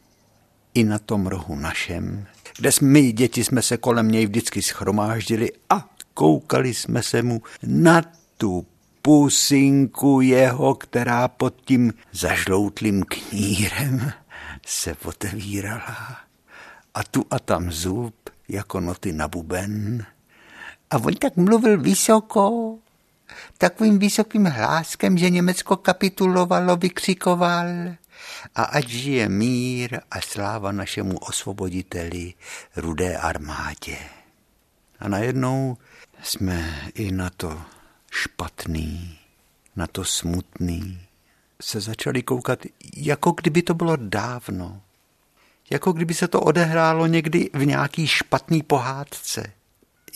I 0.75 0.85
na 0.85 0.99
tom 0.99 1.27
rohu 1.27 1.57
našem, 1.57 2.27
kde 2.57 2.73
jsme 2.73 2.89
my, 2.89 3.13
děti, 3.13 3.45
jsme 3.45 3.63
se 3.63 3.77
kolem 3.77 4.11
něj 4.11 4.27
vždycky 4.27 4.63
schromáždili 4.63 5.53
a 5.71 5.89
koukali 6.15 6.75
jsme 6.75 7.03
se 7.03 7.23
mu 7.23 7.43
na 7.63 8.03
tu 8.37 8.67
pusinku 9.03 10.21
jeho, 10.21 10.75
která 10.75 11.29
pod 11.29 11.55
tím 11.65 11.93
zažloutlým 12.13 13.05
knírem 13.09 14.13
se 14.67 14.97
otevírala. 15.05 16.17
A 16.95 17.05
tu 17.05 17.25
a 17.31 17.39
tam 17.39 17.73
zub, 17.73 18.15
jako 18.49 18.81
noty 18.81 19.13
na 19.13 19.29
buben. 19.29 20.07
A 20.91 20.97
on 20.97 21.15
tak 21.15 21.37
mluvil 21.37 21.81
vysoko, 21.81 22.79
takovým 23.59 23.99
vysokým 23.99 24.45
hláskem, 24.45 25.19
že 25.19 25.31
Německo 25.31 25.77
kapitulovalo, 25.77 26.77
vykřikoval. 26.77 27.67
A 28.55 28.63
ať 28.63 28.89
žije 28.89 29.29
mír 29.29 30.01
a 30.11 30.21
sláva 30.21 30.73
našemu 30.73 31.19
osvoboditeli, 31.19 32.35
rudé 32.77 33.17
armádě. 33.17 33.97
A 35.01 35.09
najednou 35.09 35.77
jsme 36.23 36.89
i 36.95 37.13
na 37.13 37.31
to 37.31 37.61
špatný, 38.11 39.19
na 39.77 39.87
to 39.87 40.05
smutný, 40.05 41.01
se 41.63 41.81
začali 41.81 42.23
koukat, 42.23 42.59
jako 42.97 43.33
kdyby 43.33 43.63
to 43.63 43.75
bylo 43.75 43.97
dávno. 43.97 44.81
Jako 45.71 45.93
kdyby 45.93 46.15
se 46.15 46.29
to 46.29 46.41
odehrálo 46.41 47.07
někdy 47.07 47.51
v 47.53 47.67
nějaký 47.67 48.07
špatný 48.07 48.63
pohádce. 48.63 49.53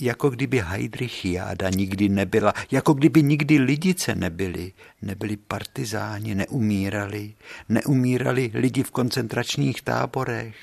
Jako 0.01 0.31
kdyby 0.31 0.61
Heidrich 0.61 1.25
Jáda 1.25 1.71
nikdy 1.71 2.09
nebyla, 2.09 2.53
jako 2.71 2.93
kdyby 2.93 3.23
nikdy 3.23 3.59
lidice 3.59 4.15
nebyly, 4.15 4.73
nebyli 5.03 5.37
partizáni, 5.37 6.35
neumírali, 6.35 7.35
neumírali 7.69 8.51
lidi 8.55 8.83
v 8.83 8.91
koncentračních 8.91 9.83
táborech. 9.83 10.57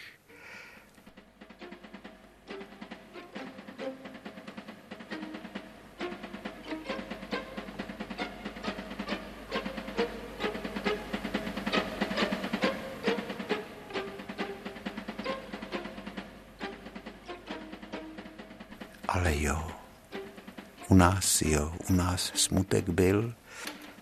Nás 21.01 21.41
jo, 21.41 21.73
u 21.89 21.93
nás 21.93 22.31
smutek 22.35 22.89
byl. 22.89 23.33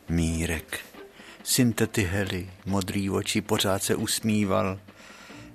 Mírek, 0.10 0.80
syn 1.44 1.74
tety 1.74 2.04
Hely, 2.04 2.50
modrý 2.66 3.10
oči, 3.10 3.42
pořád 3.42 3.84
se 3.84 3.96
usmíval. 3.96 4.80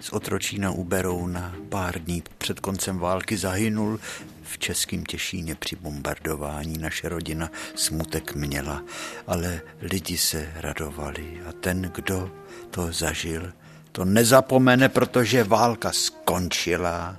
Z 0.00 0.12
otročína 0.12 0.70
u 0.70 0.84
Berouna 0.84 1.54
pár 1.68 1.98
dní 1.98 2.22
před 2.38 2.60
koncem 2.60 2.98
války 2.98 3.36
zahynul 3.36 4.00
v 4.42 4.58
českým 4.58 5.04
Těšíně 5.04 5.54
při 5.54 5.76
bombardování. 5.76 6.78
Naše 6.78 7.08
rodina 7.08 7.50
smutek 7.74 8.34
měla, 8.34 8.82
ale 9.26 9.60
lidi 9.80 10.18
se 10.18 10.52
radovali 10.56 11.40
a 11.48 11.52
ten, 11.52 11.90
kdo 11.94 12.30
to 12.70 12.92
zažil, 12.92 13.52
to 13.92 14.04
nezapomene, 14.04 14.88
protože 14.88 15.44
válka 15.44 15.92
skončila 15.92 17.16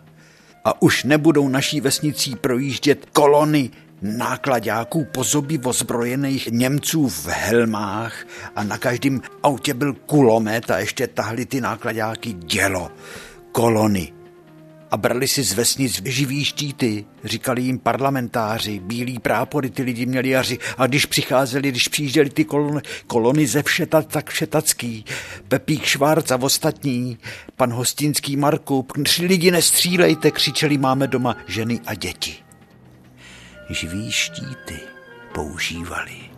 a 0.63 0.81
už 0.81 1.03
nebudou 1.03 1.47
naší 1.47 1.81
vesnicí 1.81 2.35
projíždět 2.35 3.05
kolony 3.13 3.71
nákladáků 4.18 5.06
po 5.06 5.24
zoby 5.24 5.60
ozbrojených 5.63 6.48
Němců 6.52 7.10
v 7.10 7.28
helmách 7.28 8.26
a 8.56 8.63
na 8.63 8.78
každém 8.78 9.22
autě 9.44 9.74
byl 9.74 9.94
kulomet 9.94 10.72
a 10.72 10.80
ještě 10.80 11.08
tahli 11.08 11.46
ty 11.46 11.62
nákladáky 11.62 12.34
dělo, 12.34 12.91
kolony 13.52 14.15
a 14.91 14.98
brali 14.98 15.28
si 15.28 15.44
z 15.44 15.54
vesnic 15.54 16.02
živý 16.06 16.46
štíty. 16.46 17.06
Říkali 17.24 17.62
jim 17.62 17.80
parlamentáři, 17.80 18.80
bílí 18.80 19.20
prápory, 19.20 19.70
ty 19.70 19.84
lidi 19.84 20.06
měli 20.06 20.30
jaři. 20.30 20.58
A 20.78 20.88
když 20.88 21.06
přicházeli, 21.06 21.70
když 21.70 21.88
přijížděli 21.88 22.30
ty 22.30 22.46
kolony, 22.46 22.82
kolony 23.08 23.48
ze 23.48 23.63
všeta, 23.63 24.02
tak 24.02 24.30
všetacký, 24.30 25.06
Pepík 25.48 25.84
Švárc 25.84 26.32
a 26.32 26.36
ostatní, 26.41 27.18
pan 27.56 27.74
Hostinský 27.74 28.38
Marku, 28.38 28.88
tři 29.04 29.26
lidi 29.26 29.52
nestřílejte, 29.52 30.32
křičeli 30.32 30.78
máme 30.78 31.08
doma 31.08 31.38
ženy 31.48 31.80
a 31.86 31.94
děti. 31.94 32.44
Živý 33.69 34.12
štíty 34.12 34.80
používali. 35.34 36.35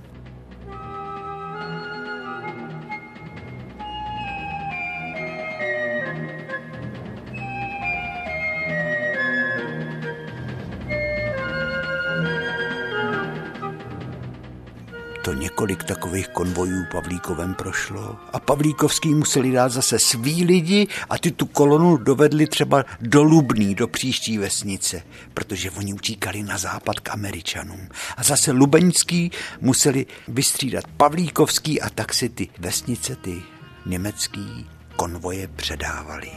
To 15.27 15.33
několik 15.33 15.83
takových 15.83 16.27
konvojů 16.27 16.85
Pavlíkovem 16.91 17.53
prošlo 17.53 18.17
a 18.33 18.39
Pavlíkovský 18.39 19.13
museli 19.13 19.51
dát 19.51 19.69
zase 19.69 19.99
svý 19.99 20.43
lidi 20.43 20.87
a 21.09 21.17
ty 21.17 21.31
tu 21.31 21.45
kolonu 21.45 21.97
dovedli 21.97 22.47
třeba 22.47 22.85
do 23.01 23.23
Lubný, 23.23 23.75
do 23.75 23.87
příští 23.87 24.37
vesnice, 24.37 25.01
protože 25.33 25.71
oni 25.71 25.93
utíkali 25.93 26.43
na 26.43 26.57
západ 26.57 26.99
k 26.99 27.09
Američanům. 27.09 27.89
A 28.17 28.23
zase 28.23 28.51
Lubeňský 28.51 29.31
museli 29.61 30.05
vystřídat 30.27 30.87
Pavlíkovský 30.97 31.81
a 31.81 31.89
tak 31.89 32.13
si 32.13 32.29
ty 32.29 32.47
vesnice, 32.59 33.15
ty 33.15 33.41
německý 33.85 34.67
konvoje 34.95 35.47
předávali. 35.47 36.31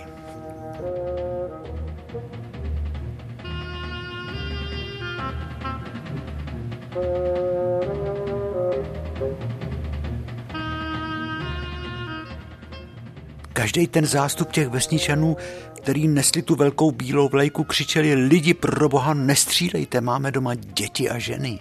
Každý 13.61 13.87
ten 13.87 14.07
zástup 14.07 14.53
těch 14.53 14.69
vesničanů, 14.69 15.37
který 15.77 16.09
nesli 16.09 16.43
tu 16.43 16.55
velkou 16.55 16.91
bílou 16.91 17.29
vlajku, 17.29 17.65
křičeli 17.65 18.15
lidi 18.15 18.55
pro 18.55 18.89
boha 18.89 19.15
nestřílejte, 19.15 20.01
máme 20.01 20.31
doma 20.31 20.55
děti 20.55 21.11
a 21.11 21.19
ženy. 21.19 21.59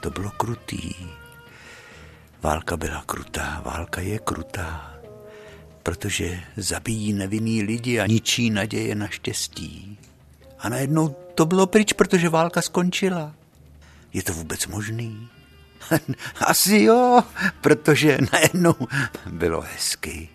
To 0.00 0.10
bylo 0.10 0.30
krutý. 0.30 0.94
Válka 2.42 2.76
byla 2.76 3.02
krutá, 3.06 3.62
válka 3.64 4.00
je 4.00 4.18
krutá, 4.18 4.94
protože 5.82 6.40
zabíjí 6.56 7.12
nevinný 7.12 7.62
lidi 7.62 8.00
a 8.00 8.06
ničí 8.06 8.50
naděje 8.50 8.94
na 8.94 9.08
štěstí. 9.08 9.98
A 10.58 10.68
najednou 10.68 11.08
to 11.34 11.46
bylo 11.46 11.66
pryč, 11.66 11.92
protože 11.92 12.28
válka 12.28 12.62
skončila. 12.62 13.34
Je 14.12 14.22
to 14.22 14.32
vůbec 14.32 14.66
možný? 14.66 15.28
Asi 16.46 16.82
jo, 16.82 17.22
protože 17.60 18.18
najednou 18.32 18.74
bylo 19.26 19.60
hezky. 19.60 20.28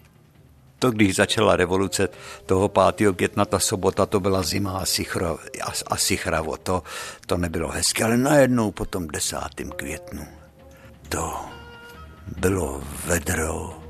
To, 0.80 0.92
když 0.92 1.16
začala 1.16 1.56
revoluce 1.56 2.10
toho 2.46 2.70
5. 2.70 3.16
května, 3.16 3.46
ta 3.46 3.60
sobota, 3.60 4.06
to 4.06 4.20
byla 4.20 4.44
zima 4.44 4.78
asi, 4.78 5.04
chro, 5.04 5.38
asi 5.88 6.18
chravo, 6.18 6.58
to, 6.58 6.84
to 7.26 7.38
nebylo 7.38 7.70
hezky, 7.70 8.04
ale 8.04 8.18
najednou 8.18 8.72
po 8.72 8.86
tom 8.86 9.08
10. 9.08 9.38
květnu 9.76 10.28
to 11.10 11.46
bylo 12.38 12.82
vedro, 13.06 13.82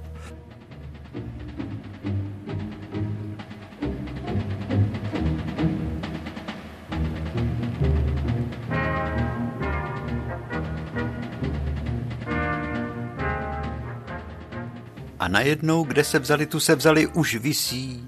najednou, 15.36 15.84
kde 15.84 16.04
se 16.04 16.19
vzali, 16.19 16.45
tu 16.45 16.60
se 16.60 16.76
vzali, 16.76 17.08
už 17.08 17.36
visí. 17.36 18.08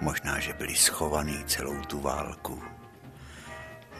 Možná, 0.00 0.38
že 0.40 0.52
byli 0.52 0.76
schovaný 0.76 1.44
celou 1.46 1.80
tu 1.80 2.00
válku. 2.00 2.62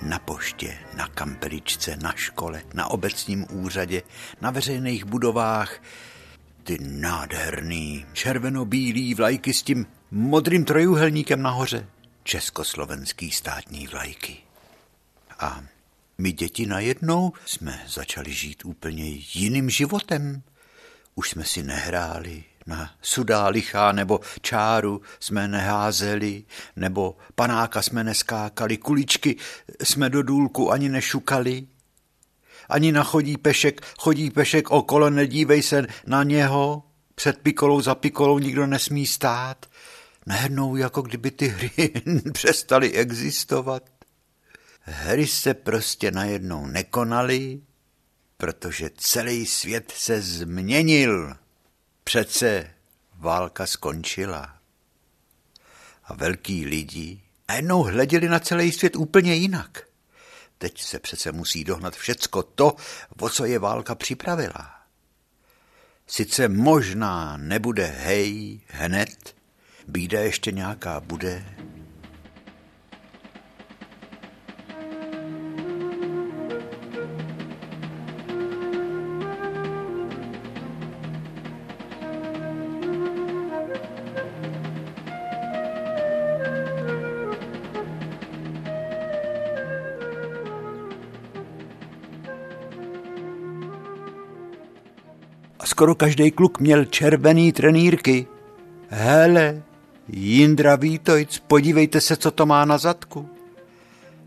Na 0.03 0.19
poště, 0.19 0.79
na 0.97 1.09
kampeličce, 1.09 1.97
na 1.97 2.13
škole, 2.13 2.63
na 2.75 2.87
obecním 2.87 3.47
úřadě, 3.51 4.03
na 4.41 4.51
veřejných 4.51 5.05
budovách. 5.05 5.83
Ty 6.63 6.79
nádherný 6.81 8.07
červeno-bílý 8.13 9.15
vlajky 9.15 9.53
s 9.53 9.63
tím 9.63 9.87
modrým 10.11 10.65
trojuhelníkem 10.65 11.43
nahoře. 11.43 11.89
Československý 12.23 13.31
státní 13.31 13.87
vlajky. 13.87 14.37
A 15.39 15.65
My 16.19 16.33
děti 16.33 16.67
najednou 16.67 17.33
jsme 17.47 17.85
začali 17.87 18.33
žít 18.33 18.65
úplně 18.65 19.05
jiným 19.35 19.71
životem. 19.71 20.43
Už 21.19 21.31
jsme 21.31 21.45
si 21.45 21.63
nehráli 21.63 22.45
na 22.67 22.91
sudá 23.03 23.49
lichá 23.49 23.93
nebo 23.93 24.21
čáru 24.41 25.01
jsme 25.21 25.49
neházeli, 25.49 26.45
nebo 26.77 27.17
panáka 27.35 27.83
jsme 27.83 28.05
neskákali, 28.05 28.77
kuličky 28.77 29.37
jsme 29.83 30.11
do 30.11 30.23
důlku 30.23 30.73
ani 30.73 30.89
nešukali. 30.89 31.67
Ani 32.69 32.93
na 32.93 33.05
chodí 33.05 33.37
pešek, 33.37 33.81
chodí 33.99 34.31
pešek 34.31 34.71
okolo, 34.71 35.11
nedívej 35.11 35.63
se 35.63 35.87
na 36.07 36.23
něho, 36.23 36.83
před 37.15 37.39
pikolou 37.39 37.81
za 37.81 37.95
pikolou 37.95 38.39
nikdo 38.39 38.67
nesmí 38.67 39.07
stát. 39.07 39.67
Najednou 40.27 40.77
jako 40.77 41.03
kdyby 41.03 41.31
ty 41.31 41.49
hry 41.49 41.91
přestaly 42.33 42.93
existovat. 42.93 43.83
Hry 44.81 45.27
se 45.27 45.55
prostě 45.55 46.11
najednou 46.11 46.67
nekonaly, 46.67 47.61
protože 48.39 48.91
celý 48.97 49.47
svět 49.47 49.93
se 49.97 50.23
změnil. 50.23 51.35
Přece 52.05 52.71
válka 53.15 53.67
skončila. 53.67 54.59
A 56.05 56.15
velký 56.15 56.67
lidi 56.67 57.21
najednou 57.49 57.83
hleděli 57.83 58.29
na 58.29 58.39
celý 58.39 58.73
svět 58.73 58.97
úplně 58.97 59.35
jinak. 59.35 59.83
Teď 60.59 60.83
se 60.83 60.99
přece 60.99 61.33
musí 61.33 61.65
dohnat 61.65 61.97
všecko 61.97 62.43
to, 62.43 62.77
o 63.21 63.31
co 63.31 63.45
je 63.45 63.59
válka 63.59 63.95
připravila. 63.95 64.75
Sice 66.07 66.49
možná 66.49 67.37
nebude 67.37 67.87
hej 67.87 68.61
hned, 68.67 69.37
bída 69.89 70.21
ještě 70.21 70.53
nějaká 70.53 71.01
bude, 71.01 71.45
skoro 95.69 95.95
každý 95.95 96.31
kluk 96.31 96.61
měl 96.61 96.85
červený 96.85 97.53
trenýrky. 97.53 98.27
Hele, 98.89 99.63
Jindra 100.09 100.77
Vítojc, 100.77 101.39
podívejte 101.39 102.01
se, 102.01 102.17
co 102.17 102.31
to 102.31 102.47
má 102.47 102.65
na 102.65 102.79
zadku. 102.79 103.29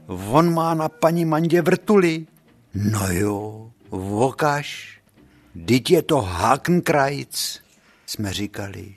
On 0.07 0.53
má 0.53 0.73
na 0.73 0.89
paní 0.89 1.25
Mandě 1.25 1.61
vrtuli. 1.61 2.27
No 2.73 3.07
jo, 3.11 3.71
vokaž, 3.89 4.99
teď 5.65 5.91
je 5.91 6.01
to 6.01 6.21
Hakenkreuz, 6.21 7.59
jsme 8.05 8.33
říkali. 8.33 8.95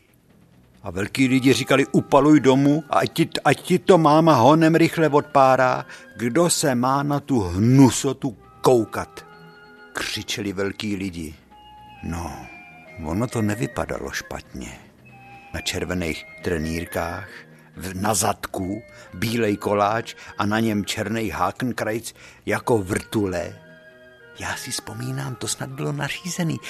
A 0.82 0.90
velký 0.90 1.28
lidi 1.28 1.52
říkali, 1.52 1.86
upaluj 1.92 2.40
domů, 2.40 2.84
ať 2.90 3.12
ti, 3.12 3.28
ať 3.44 3.60
ti 3.60 3.78
to 3.78 3.98
máma 3.98 4.34
honem 4.34 4.74
rychle 4.74 5.08
odpárá, 5.08 5.86
kdo 6.16 6.50
se 6.50 6.74
má 6.74 7.02
na 7.02 7.20
tu 7.20 7.40
hnusotu 7.40 8.36
koukat. 8.60 9.26
Křičeli 9.92 10.52
velký 10.52 10.96
lidi. 10.96 11.34
No, 12.04 12.46
ono 13.04 13.26
to 13.26 13.42
nevypadalo 13.42 14.10
špatně. 14.10 14.78
Na 15.54 15.60
červených 15.60 16.24
trenýrkách, 16.42 17.28
na 17.94 18.14
zadku, 18.14 18.82
bílej 19.14 19.56
koláč 19.56 20.14
a 20.38 20.46
na 20.46 20.60
něm 20.60 20.84
černý 20.84 21.30
hákenkrajc 21.30 22.14
jako 22.46 22.78
vrtule. 22.78 23.60
Já 24.38 24.56
si 24.56 24.70
vzpomínám, 24.70 25.34
to 25.34 25.48
snad 25.48 25.70
bylo 25.70 25.92
nařízený. 25.92 26.60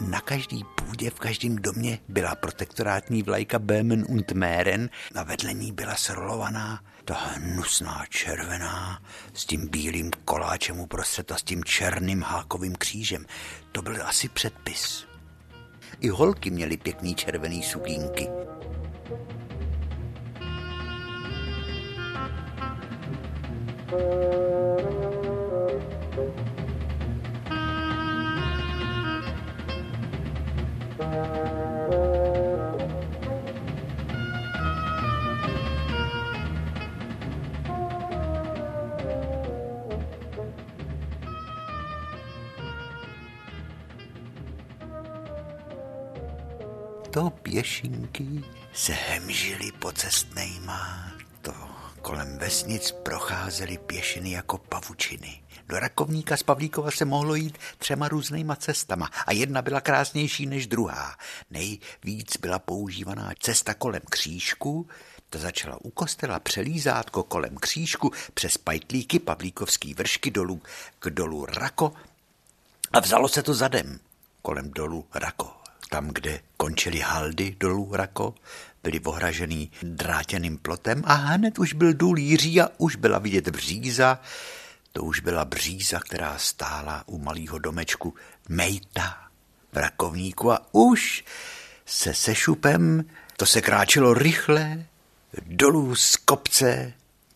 Na 0.00 0.20
každý 0.20 0.64
půdě, 0.74 1.10
v 1.10 1.20
každém 1.20 1.56
domě 1.56 1.98
byla 2.08 2.34
protektorátní 2.34 3.22
vlajka 3.22 3.58
Böhmen 3.58 4.04
und 4.08 4.32
Mähren 4.32 4.90
a 5.14 5.22
vedle 5.22 5.52
ní 5.52 5.72
byla 5.72 5.94
srolovaná 5.94 6.80
ta 7.04 7.14
hnusná 7.14 8.04
červená 8.08 9.02
s 9.34 9.44
tím 9.44 9.68
bílým 9.68 10.10
koláčem 10.24 10.80
uprostřed 10.80 11.32
a 11.32 11.38
s 11.38 11.42
tím 11.42 11.64
černým 11.64 12.22
hákovým 12.22 12.74
křížem. 12.74 13.26
To 13.72 13.82
byl 13.82 14.06
asi 14.06 14.28
předpis. 14.28 15.06
I 16.00 16.08
holky 16.08 16.50
měly 16.50 16.76
pěkný 16.76 17.14
červený 17.14 17.62
sukínky. 17.62 18.28
To 47.12 47.30
pěšinky 47.30 48.44
se 48.72 48.92
hemžily 48.92 49.72
po 49.72 49.92
cestnejma, 49.92 51.12
to 51.42 51.52
kolem 52.02 52.38
vesnic 52.38 52.92
procházely 52.92 53.78
pěšiny 53.78 54.30
jako 54.30 54.58
pavučiny. 54.58 55.42
Do 55.66 55.78
Rakovníka 55.78 56.36
z 56.36 56.42
Pavlíkova 56.42 56.90
se 56.90 57.04
mohlo 57.04 57.34
jít 57.34 57.58
třema 57.78 58.08
různýma 58.08 58.56
cestama 58.56 59.10
a 59.26 59.32
jedna 59.32 59.62
byla 59.62 59.80
krásnější 59.80 60.46
než 60.46 60.66
druhá. 60.66 61.16
Nejvíc 61.50 62.36
byla 62.40 62.58
používaná 62.58 63.30
cesta 63.40 63.74
kolem 63.74 64.02
křížku, 64.10 64.86
ta 65.30 65.38
začala 65.38 65.78
u 65.82 65.90
kostela 65.90 66.40
přelízátko 66.40 67.22
kolem 67.22 67.56
křížku 67.56 68.12
přes 68.34 68.58
pajtlíky 68.58 69.18
Pavlíkovský 69.18 69.94
vršky 69.94 70.30
dolů 70.30 70.62
k 70.98 71.10
dolu 71.10 71.46
Rako 71.46 71.92
a 72.92 73.00
vzalo 73.00 73.28
se 73.28 73.42
to 73.42 73.54
zadem 73.54 74.00
kolem 74.42 74.70
dolu 74.70 75.04
Rako 75.14 75.61
tam, 75.92 76.08
kde 76.08 76.40
končily 76.56 76.98
haldy 76.98 77.56
dolů 77.60 77.90
Rako, 77.92 78.34
byly 78.82 79.00
ohražený 79.00 79.70
drátěným 79.82 80.58
plotem 80.58 81.02
a 81.04 81.14
hned 81.14 81.58
už 81.58 81.72
byl 81.72 81.94
důl 81.94 82.18
Jiří 82.18 82.60
a 82.60 82.68
už 82.78 82.96
byla 82.96 83.18
vidět 83.18 83.48
bříza. 83.48 84.20
To 84.92 85.04
už 85.04 85.20
byla 85.20 85.44
bříza, 85.44 86.00
která 86.00 86.38
stála 86.38 87.04
u 87.06 87.18
malého 87.18 87.58
domečku 87.58 88.14
Mejta 88.48 89.16
v 89.72 89.76
Rakovníku 89.76 90.52
a 90.52 90.66
už 90.72 91.24
se 91.86 92.14
sešupem 92.14 93.04
to 93.36 93.46
se 93.46 93.60
kráčelo 93.60 94.14
rychle 94.14 94.84
dolů 95.46 95.94
z 95.94 96.16
kopce, 96.16 96.92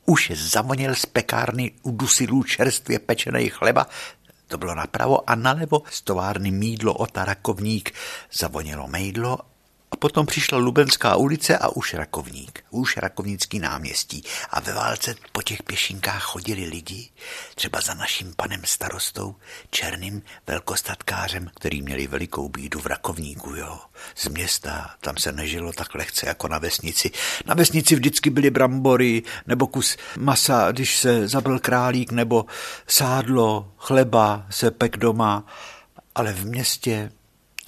už 0.07 0.33
zavoněl 0.35 0.95
z 0.95 1.07
pekárny 1.07 1.73
udusilů 1.83 2.43
čerstvě 2.43 2.99
pečený 2.99 3.49
chleba, 3.49 3.87
to 4.49 4.59
bylo 4.59 4.75
napravo 4.75 5.31
a 5.31 5.35
nalevo 5.35 5.83
z 5.91 6.03
továrny 6.03 6.51
Mídlo 6.51 6.95
Ota 6.95 7.25
Rakovník. 7.25 7.93
Zavonělo 8.33 8.89
mejdlo 8.89 9.39
potom 9.97 10.27
přišla 10.27 10.59
Lubenská 10.59 11.17
ulice 11.17 11.59
a 11.59 11.69
už 11.69 11.95
Rakovník, 11.95 12.65
už 12.71 12.97
Rakovnický 12.97 13.59
náměstí. 13.59 14.23
A 14.51 14.61
ve 14.61 14.73
válce 14.73 15.15
po 15.33 15.43
těch 15.43 15.63
pěšinkách 15.63 16.23
chodili 16.23 16.65
lidi, 16.65 17.09
třeba 17.55 17.81
za 17.81 17.95
naším 17.95 18.35
panem 18.37 18.61
starostou, 18.65 19.37
černým 19.71 20.23
velkostatkářem, 20.47 21.51
který 21.55 21.83
měli 21.83 22.07
velikou 22.07 22.49
bídu 22.49 22.81
v 22.81 22.87
Rakovníku, 22.87 23.55
jo. 23.55 23.79
Z 24.15 24.29
města, 24.29 24.91
tam 25.01 25.17
se 25.17 25.33
nežilo 25.33 25.73
tak 25.73 25.95
lehce 25.95 26.27
jako 26.27 26.49
na 26.49 26.59
vesnici. 26.59 27.11
Na 27.47 27.55
vesnici 27.55 27.95
vždycky 27.95 28.31
byly 28.31 28.51
brambory, 28.51 29.23
nebo 29.47 29.67
kus 29.67 29.97
masa, 30.19 30.73
když 30.73 30.97
se 30.97 31.29
zabil 31.29 31.59
králík, 31.59 32.13
nebo 32.13 32.47
sádlo, 32.89 33.73
chleba 33.79 34.47
se 34.51 34.71
pek 34.71 34.97
doma, 34.97 35.45
ale 36.15 36.33
v 36.33 36.47
městě 36.47 37.13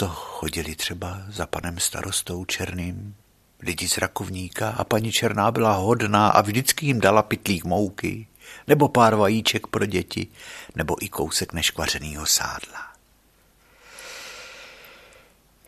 to 0.00 0.08
chodili 0.08 0.74
třeba 0.74 1.18
za 1.28 1.46
panem 1.46 1.78
starostou 1.78 2.44
Černým, 2.44 3.14
lidi 3.60 3.88
z 3.88 3.98
Rakovníka 3.98 4.70
a 4.70 4.84
paní 4.84 5.12
Černá 5.12 5.50
byla 5.50 5.72
hodná 5.72 6.28
a 6.28 6.40
vždycky 6.40 6.86
jim 6.86 7.00
dala 7.00 7.22
pitlík 7.22 7.64
mouky, 7.64 8.26
nebo 8.66 8.88
pár 8.88 9.14
vajíček 9.14 9.66
pro 9.66 9.86
děti, 9.86 10.26
nebo 10.74 11.04
i 11.04 11.08
kousek 11.08 11.52
neškvařenýho 11.52 12.26
sádla. 12.26 12.92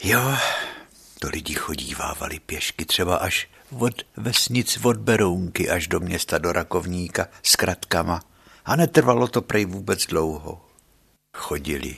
Jo, 0.02 0.36
to 1.18 1.28
lidi 1.28 1.54
chodívávali 1.54 2.40
pěšky 2.40 2.84
třeba 2.84 3.16
až 3.16 3.48
od 3.78 4.02
vesnic 4.16 4.78
od 4.84 4.96
Berounky 4.96 5.70
až 5.70 5.88
do 5.88 6.00
města 6.00 6.38
do 6.38 6.52
Rakovníka 6.52 7.26
s 7.42 7.56
kratkama 7.56 8.22
a 8.64 8.76
netrvalo 8.76 9.28
to 9.28 9.42
prej 9.42 9.64
vůbec 9.64 10.06
dlouho. 10.06 10.64
Chodili 11.36 11.96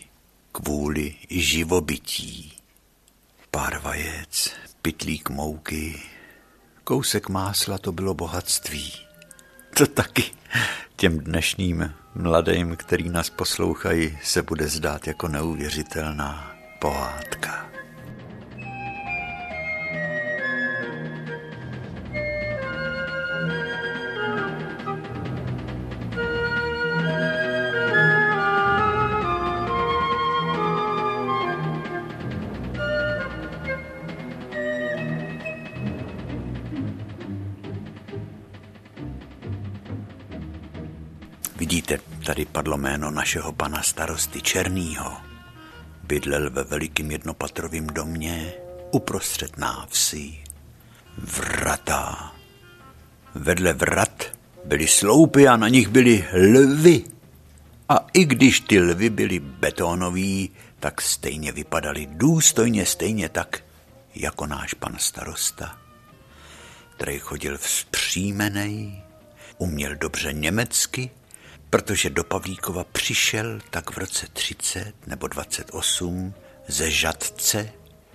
kvůli 0.52 1.14
živobytí. 1.30 2.52
Pár 3.50 3.78
vajec, 3.78 4.50
pitlík 4.82 5.30
mouky, 5.30 6.02
kousek 6.84 7.28
másla 7.28 7.78
to 7.78 7.92
bylo 7.92 8.14
bohatství. 8.14 8.92
To 9.76 9.86
taky 9.86 10.24
těm 10.96 11.18
dnešním 11.18 11.94
mladým, 12.14 12.76
který 12.76 13.08
nás 13.08 13.30
poslouchají, 13.30 14.18
se 14.22 14.42
bude 14.42 14.68
zdát 14.68 15.06
jako 15.06 15.28
neuvěřitelná 15.28 16.56
pohádka. 16.80 17.71
Tady 42.22 42.44
padlo 42.44 42.78
jméno 42.78 43.11
našeho 43.11 43.52
pana 43.52 43.82
starosty 43.82 44.42
Černýho. 44.42 45.16
Bydlel 46.02 46.50
ve 46.50 46.64
velikým 46.64 47.11
jednopatrovým 47.11 47.87
domě 47.87 48.52
uprostřed 48.90 49.58
návsi. 49.58 50.38
Vrata. 51.18 52.32
Vedle 53.35 53.72
vrat 53.72 54.24
byly 54.64 54.88
sloupy 54.88 55.48
a 55.48 55.56
na 55.56 55.68
nich 55.68 55.88
byly 55.88 56.26
lvy. 56.32 57.04
A 57.88 58.06
i 58.12 58.24
když 58.24 58.61
ty 58.61 58.80
lvy 58.80 59.11
byly 59.11 59.38
betonoví, 59.38 60.50
tak 60.80 61.00
stejně 61.00 61.52
vypadaly 61.52 62.08
důstojně 62.11 62.87
stejně 62.87 63.28
tak, 63.28 63.64
jako 64.14 64.46
náš 64.46 64.74
pan 64.74 64.96
starosta, 64.98 65.78
který 66.96 67.18
chodil 67.18 67.58
vzpřímenej, 67.58 69.02
uměl 69.58 69.96
dobře 69.96 70.32
německy 70.32 71.11
protože 71.72 72.11
do 72.11 72.24
Pavlíkova 72.24 72.85
přišel 72.85 73.61
tak 73.70 73.90
v 73.90 73.98
roce 73.98 74.26
30 74.32 74.94
nebo 75.06 75.26
28 75.26 76.35
ze 76.68 76.90
Žadce, 76.90 77.72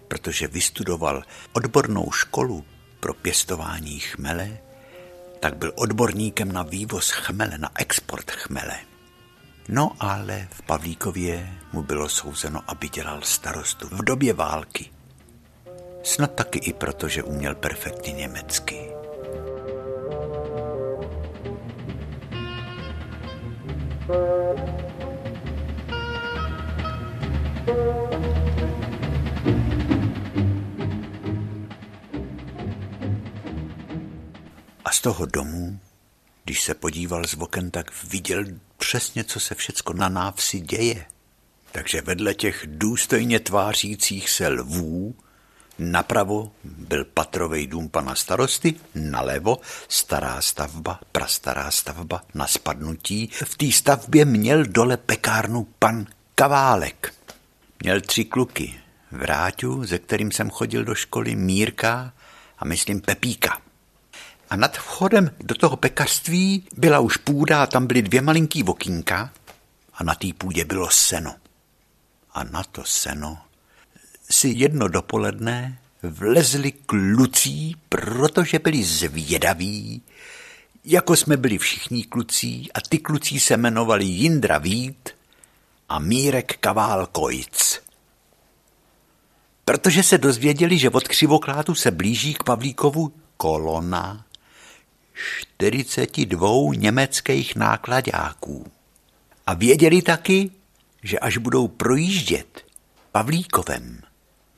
protože 0.07 0.47
vystudoval 0.47 1.23
odbornou 1.53 2.11
školu 2.11 2.65
pro 2.99 3.13
pěstování 3.13 3.99
chmele, 3.99 4.57
tak 5.39 5.57
byl 5.57 5.71
odborníkem 5.75 6.51
na 6.51 6.63
vývoz 6.63 7.09
chmele, 7.09 7.57
na 7.57 7.71
export 7.75 8.31
chmele. 8.31 8.77
No 9.69 9.91
ale 9.99 10.47
v 10.51 10.61
Pavlíkově 10.61 11.53
mu 11.73 11.83
bylo 11.83 12.09
souzeno, 12.09 12.61
aby 12.67 12.89
dělal 12.89 13.21
starostu 13.21 13.87
v 13.87 14.03
době 14.03 14.33
války. 14.33 14.89
Snad 16.03 16.35
taky 16.35 16.59
i 16.59 16.73
proto, 16.73 17.07
že 17.07 17.23
uměl 17.23 17.55
perfektně 17.55 18.13
německy. 18.13 18.96
A 24.07 24.11
z 34.91 35.01
toho 35.01 35.25
domu, 35.25 35.79
když 36.43 36.61
se 36.61 36.73
podíval 36.73 37.27
z 37.27 37.33
oken, 37.33 37.71
tak 37.71 38.03
viděl 38.03 38.45
přesně, 38.77 39.23
co 39.23 39.39
se 39.39 39.55
všecko 39.55 39.93
na 39.93 40.09
návsi 40.09 40.59
děje. 40.59 41.05
Takže 41.71 42.01
vedle 42.01 42.33
těch 42.33 42.63
důstojně 42.65 43.39
tvářících 43.39 44.29
se 44.29 44.47
lvů 44.47 45.15
Napravo 45.79 46.51
byl 46.63 47.05
patrový 47.05 47.67
dům 47.67 47.89
pana 47.89 48.15
starosty, 48.15 48.75
nalevo 48.95 49.57
stará 49.89 50.41
stavba, 50.41 50.99
prastará 51.11 51.71
stavba 51.71 52.21
na 52.33 52.47
spadnutí. 52.47 53.29
V 53.45 53.57
té 53.57 53.71
stavbě 53.71 54.25
měl 54.25 54.65
dole 54.65 54.97
pekárnu 54.97 55.67
pan 55.79 56.05
Kaválek. 56.35 57.13
Měl 57.83 58.01
tři 58.01 58.25
kluky. 58.25 58.79
Vráťu, 59.11 59.85
ze 59.85 59.99
kterým 59.99 60.31
jsem 60.31 60.49
chodil 60.49 60.83
do 60.83 60.95
školy, 60.95 61.35
Mírka 61.35 62.13
a 62.59 62.65
myslím 62.65 63.01
Pepíka. 63.01 63.61
A 64.49 64.55
nad 64.55 64.77
vchodem 64.77 65.31
do 65.39 65.55
toho 65.55 65.77
pekařství 65.77 66.67
byla 66.77 66.99
už 66.99 67.17
půda 67.17 67.63
a 67.63 67.67
tam 67.67 67.87
byly 67.87 68.01
dvě 68.01 68.21
malinký 68.21 68.63
vokínka 68.63 69.31
a 69.93 70.03
na 70.03 70.15
té 70.15 70.27
půdě 70.37 70.65
bylo 70.65 70.89
seno. 70.91 71.35
A 72.33 72.43
na 72.43 72.63
to 72.63 72.83
seno 72.85 73.37
si 74.29 74.53
jedno 74.55 74.87
dopoledne 74.87 75.79
vlezli 76.03 76.71
klucí, 76.71 77.75
protože 77.89 78.59
byli 78.59 78.83
zvědaví, 78.83 80.01
jako 80.85 81.15
jsme 81.15 81.37
byli 81.37 81.57
všichni 81.57 82.03
klucí 82.03 82.71
a 82.73 82.81
ty 82.81 82.97
klucí 82.97 83.39
se 83.39 83.53
jmenovali 83.53 84.05
Jindra 84.05 84.57
Vít 84.57 85.09
a 85.89 85.99
Mírek 85.99 86.57
Kavál 86.57 87.05
Kojc. 87.05 87.79
Protože 89.65 90.03
se 90.03 90.17
dozvěděli, 90.17 90.77
že 90.77 90.89
od 90.89 91.07
křivoklátu 91.07 91.75
se 91.75 91.91
blíží 91.91 92.33
k 92.33 92.43
Pavlíkovu 92.43 93.13
kolona 93.37 94.25
42 95.13 96.49
německých 96.75 97.55
nákladáků. 97.55 98.71
A 99.47 99.53
věděli 99.53 100.01
taky, 100.01 100.51
že 101.03 101.19
až 101.19 101.37
budou 101.37 101.67
projíždět 101.67 102.65
Pavlíkovem, 103.11 104.01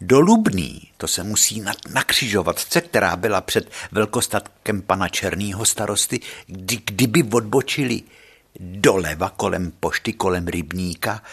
do 0.01 0.19
Lubný, 0.19 0.81
to 0.97 1.07
se 1.07 1.23
musí 1.23 1.61
na, 1.61 1.73
na 1.93 2.03
křižovatce, 2.03 2.81
která 2.81 3.15
byla 3.15 3.41
před 3.41 3.71
velkostatkem 3.91 4.81
pana 4.81 5.09
Černýho 5.09 5.65
starosty, 5.65 6.19
kdy, 6.47 6.81
kdyby 6.85 7.23
odbočili 7.23 8.01
doleva 8.59 9.29
kolem 9.29 9.71
pošty, 9.79 10.13
kolem 10.13 10.47
rybníka, 10.47 11.23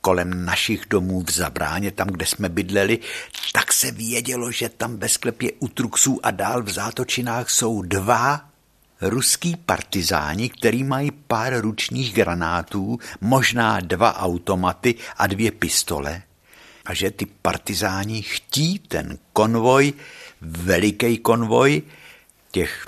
kolem 0.00 0.44
našich 0.44 0.86
domů 0.90 1.22
v 1.22 1.30
Zabráně, 1.30 1.90
tam, 1.90 2.08
kde 2.08 2.26
jsme 2.26 2.48
bydleli, 2.48 2.98
tak 3.52 3.72
se 3.72 3.90
vědělo, 3.90 4.52
že 4.52 4.68
tam 4.68 4.96
ve 4.96 5.08
sklepě 5.08 5.52
u 5.58 5.68
Truxů 5.68 6.20
a 6.22 6.30
dál 6.30 6.62
v 6.62 6.70
Zátočinách 6.70 7.50
jsou 7.50 7.82
dva 7.82 8.50
ruský 9.00 9.56
partizáni, 9.56 10.48
který 10.48 10.84
mají 10.84 11.10
pár 11.10 11.60
ručních 11.60 12.14
granátů, 12.14 12.98
možná 13.20 13.80
dva 13.80 14.18
automaty 14.18 14.94
a 15.16 15.26
dvě 15.26 15.50
pistole 15.50 16.22
a 16.84 16.94
že 16.94 17.10
ty 17.10 17.26
partizáni 17.26 18.22
chtí 18.22 18.78
ten 18.78 19.18
konvoj, 19.32 19.92
veliký 20.40 21.18
konvoj 21.18 21.82
těch 22.50 22.86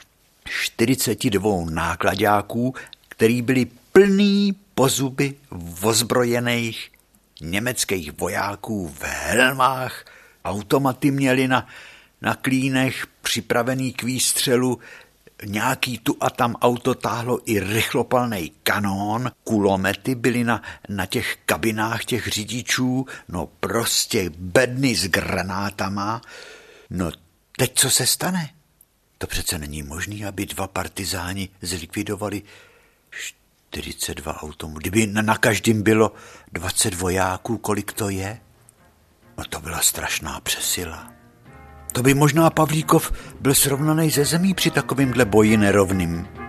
42 0.62 1.70
nákladáků, 1.70 2.74
který 3.08 3.42
byli 3.42 3.66
plný 3.92 4.56
pozuby 4.74 5.34
ozbrojených 5.82 6.90
německých 7.40 8.12
vojáků 8.12 8.88
v 8.88 9.02
helmách, 9.02 10.04
automaty 10.44 11.10
měli 11.10 11.48
na, 11.48 11.66
na 12.22 12.34
klínech 12.34 13.06
připravený 13.22 13.92
k 13.92 14.02
výstřelu, 14.02 14.78
nějaký 15.44 15.98
tu 15.98 16.16
a 16.20 16.30
tam 16.30 16.56
auto 16.60 16.94
táhlo 16.94 17.38
i 17.44 17.60
rychlopalný 17.60 18.52
kanón, 18.62 19.30
kulomety 19.44 20.14
byly 20.14 20.44
na, 20.44 20.62
na 20.88 21.06
těch 21.06 21.36
kabinách 21.46 22.04
těch 22.04 22.28
řidičů, 22.28 23.06
no 23.28 23.46
prostě 23.46 24.30
bedny 24.38 24.94
s 24.94 25.06
granátama. 25.06 26.22
No 26.90 27.10
teď 27.56 27.72
co 27.74 27.90
se 27.90 28.06
stane? 28.06 28.50
To 29.18 29.26
přece 29.26 29.58
není 29.58 29.82
možné, 29.82 30.26
aby 30.26 30.46
dva 30.46 30.66
partizáni 30.66 31.48
zlikvidovali 31.62 32.42
42 33.70 34.42
automobilů. 34.42 34.80
Kdyby 34.80 35.06
na 35.06 35.38
každém 35.38 35.82
bylo 35.82 36.12
20 36.52 36.94
vojáků, 36.94 37.58
kolik 37.58 37.92
to 37.92 38.08
je? 38.08 38.40
No 39.38 39.44
to 39.44 39.60
byla 39.60 39.82
strašná 39.82 40.40
přesila. 40.40 41.11
To 41.92 42.02
by 42.02 42.14
možná 42.14 42.50
Pavlíkov 42.50 43.12
byl 43.40 43.54
srovnaný 43.54 44.10
ze 44.10 44.24
zemí 44.24 44.54
při 44.54 44.70
takovýmhle 44.70 45.24
boji 45.24 45.56
nerovným. 45.56 46.41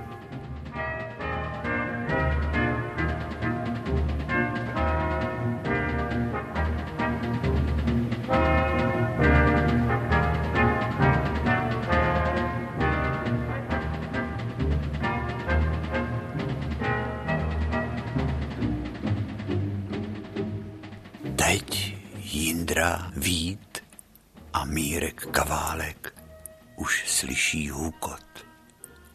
Slyší 27.23 27.69
hůkot. 27.69 28.45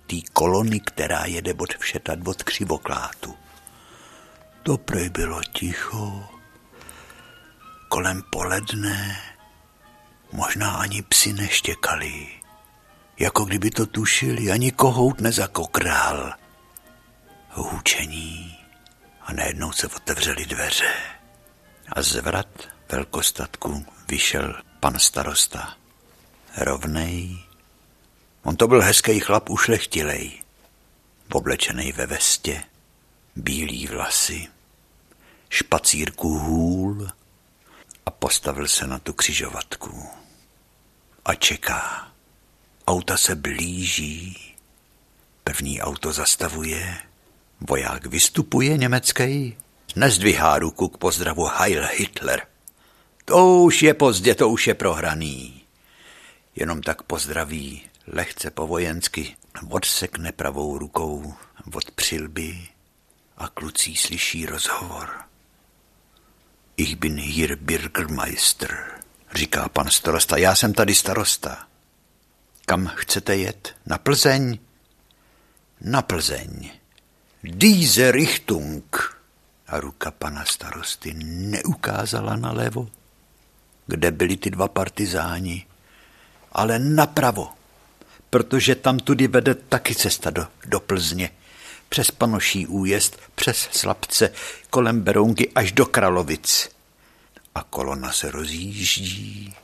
Tý 0.06 0.22
kolony, 0.22 0.80
která 0.80 1.24
jede 1.24 1.54
od 1.54 1.76
všetat 1.76 2.18
od 2.28 2.42
křivoklátu. 2.42 3.36
To 4.62 4.78
prej 4.78 5.08
bylo 5.08 5.40
ticho. 5.52 6.28
Kolem 7.88 8.22
poledne 8.30 9.20
možná 10.32 10.76
ani 10.76 11.02
psi 11.02 11.32
neštěkali. 11.32 12.28
Jako 13.18 13.44
kdyby 13.44 13.70
to 13.70 13.86
tušili, 13.86 14.50
ani 14.50 14.72
kohout 14.72 15.20
nezakokrál. 15.20 16.32
hůčení 17.48 18.58
a 19.20 19.32
najednou 19.32 19.72
se 19.72 19.86
otevřely 19.86 20.46
dveře 20.46 20.94
a 21.92 22.02
z 22.02 22.16
vrat 22.16 22.68
velkostatku 22.92 23.86
vyšel 24.08 24.62
pan 24.80 24.98
starosta. 24.98 25.74
Rovnej. 26.56 27.47
On 28.48 28.56
to 28.56 28.68
byl 28.68 28.82
hezký 28.82 29.20
chlap 29.20 29.50
ušlechtilej, 29.50 30.32
oblečený 31.32 31.92
ve 31.92 32.06
vestě, 32.06 32.64
bílý 33.36 33.86
vlasy, 33.86 34.46
špacírku 35.48 36.38
hůl 36.38 37.08
a 38.06 38.10
postavil 38.10 38.68
se 38.68 38.86
na 38.86 38.98
tu 38.98 39.12
křižovatku. 39.12 40.08
A 41.24 41.34
čeká. 41.34 42.12
Auta 42.86 43.16
se 43.16 43.34
blíží. 43.34 44.54
První 45.44 45.80
auto 45.80 46.12
zastavuje. 46.12 46.96
Voják 47.60 48.06
vystupuje 48.06 48.76
německý. 48.76 49.56
Nezdvihá 49.96 50.58
ruku 50.58 50.88
k 50.88 50.98
pozdravu 50.98 51.44
Heil 51.44 51.82
Hitler. 51.92 52.46
To 53.24 53.56
už 53.56 53.82
je 53.82 53.94
pozdě, 53.94 54.34
to 54.34 54.48
už 54.48 54.66
je 54.66 54.74
prohraný. 54.74 55.62
Jenom 56.56 56.82
tak 56.82 57.02
pozdraví, 57.02 57.87
lehce 58.12 58.50
povojensky, 58.50 59.36
odsekne 59.70 60.32
pravou 60.32 60.78
rukou 60.78 61.34
od 61.74 61.90
přilby 61.90 62.68
a 63.36 63.48
klucí 63.48 63.96
slyší 63.96 64.46
rozhovor. 64.46 65.08
Ich 66.76 66.96
bin 66.96 67.18
hier 67.18 67.56
Bürgermeister, 67.56 69.00
říká 69.34 69.68
pan 69.68 69.90
starosta. 69.90 70.36
Já 70.36 70.54
jsem 70.54 70.72
tady 70.72 70.94
starosta. 70.94 71.66
Kam 72.66 72.86
chcete 72.94 73.36
jet? 73.36 73.76
Na 73.86 73.98
Plzeň? 73.98 74.58
Na 75.80 76.02
Plzeň. 76.02 76.70
Diese 77.42 78.12
Richtung. 78.12 79.18
A 79.66 79.80
ruka 79.80 80.10
pana 80.10 80.44
starosty 80.44 81.14
neukázala 81.24 82.36
nalevo, 82.36 82.88
kde 83.86 84.10
byli 84.10 84.36
ty 84.36 84.50
dva 84.50 84.68
partizáni, 84.68 85.66
ale 86.52 86.78
napravo, 86.78 87.57
protože 88.30 88.74
tam 88.74 88.98
tudy 88.98 89.28
vede 89.28 89.54
taky 89.54 89.94
cesta 89.94 90.30
do, 90.30 90.46
do 90.66 90.80
Plzně 90.80 91.30
přes 91.88 92.10
Panoší 92.10 92.66
újezd, 92.66 93.20
přes 93.34 93.68
Slabce, 93.72 94.32
kolem 94.70 95.00
Berounky 95.00 95.52
až 95.54 95.72
do 95.72 95.86
Kralovic. 95.86 96.68
A 97.54 97.62
kolona 97.62 98.12
se 98.12 98.30
rozjíždí 98.30 99.54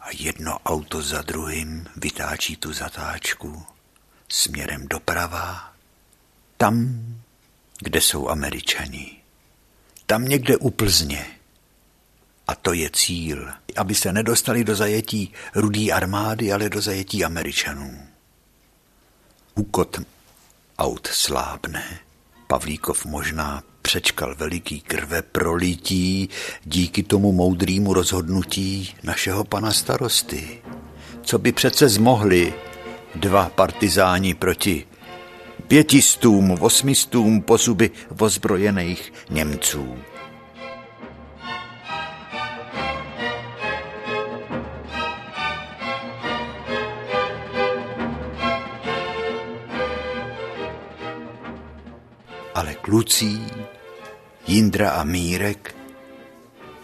a 0.00 0.06
jedno 0.18 0.58
auto 0.58 1.02
za 1.02 1.22
druhým 1.22 1.86
vytáčí 1.96 2.56
tu 2.56 2.72
zatáčku 2.72 3.66
směrem 4.28 4.88
doprava, 4.88 5.74
tam, 6.56 7.04
kde 7.78 8.00
jsou 8.00 8.28
američani. 8.28 9.16
Tam 10.06 10.24
někde 10.24 10.56
u 10.56 10.70
Plzně. 10.70 11.26
A 12.46 12.54
to 12.54 12.72
je 12.72 12.90
cíl, 12.90 13.48
aby 13.74 13.94
se 13.94 14.12
nedostali 14.12 14.64
do 14.64 14.76
zajetí 14.76 15.32
rudý 15.54 15.92
armády, 15.92 16.52
ale 16.52 16.68
do 16.68 16.80
zajetí 16.80 17.24
američanů. 17.24 17.98
Úkot 19.54 20.00
aut 20.78 21.06
slábne. 21.06 21.98
Pavlíkov 22.46 23.04
možná 23.04 23.62
přečkal 23.82 24.34
veliký 24.34 24.80
krve 24.80 25.22
prolití 25.22 26.28
díky 26.64 27.02
tomu 27.02 27.32
moudrýmu 27.32 27.94
rozhodnutí 27.94 28.94
našeho 29.02 29.44
pana 29.44 29.72
starosty. 29.72 30.62
Co 31.22 31.38
by 31.38 31.52
přece 31.52 31.88
zmohli 31.88 32.54
dva 33.14 33.48
partizáni 33.48 34.34
proti 34.34 34.86
pětistům, 35.68 36.50
osmistům 36.50 37.42
posuby 37.42 37.90
ozbrojených 38.18 39.12
Němců. 39.30 39.98
Ale 52.60 52.74
klucí, 52.74 53.46
Jindra 54.46 54.90
a 54.90 55.04
Mírek 55.04 55.74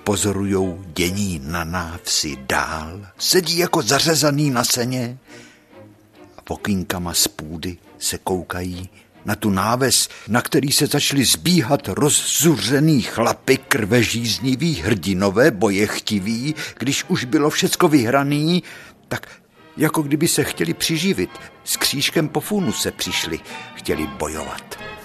pozorujou 0.04 0.84
dění 0.86 1.40
na 1.44 1.64
návsi 1.64 2.38
dál, 2.48 3.06
sedí 3.18 3.58
jako 3.58 3.82
zařezaný 3.82 4.50
na 4.50 4.64
seně 4.64 5.18
a 6.38 6.50
okýnkama 6.50 7.14
z 7.14 7.28
půdy 7.28 7.76
se 7.98 8.18
koukají 8.18 8.88
na 9.24 9.36
tu 9.36 9.50
náves, 9.50 10.08
na 10.28 10.42
který 10.42 10.72
se 10.72 10.86
začali 10.86 11.24
zbíhat 11.24 11.88
rozzuřený 11.88 13.02
chlapy, 13.02 13.56
krvežízniví, 13.56 14.74
hrdinové, 14.74 15.50
bojechtiví, 15.50 16.54
když 16.78 17.04
už 17.08 17.24
bylo 17.24 17.50
všecko 17.50 17.88
vyhraný, 17.88 18.62
tak 19.08 19.28
jako 19.76 20.02
kdyby 20.02 20.28
se 20.28 20.44
chtěli 20.44 20.74
přiživit. 20.74 21.30
S 21.64 21.76
křížkem 21.76 22.28
po 22.28 22.40
funu 22.40 22.72
se 22.72 22.92
přišli, 22.92 23.40
chtěli 23.74 24.06
bojovat. 24.06 24.95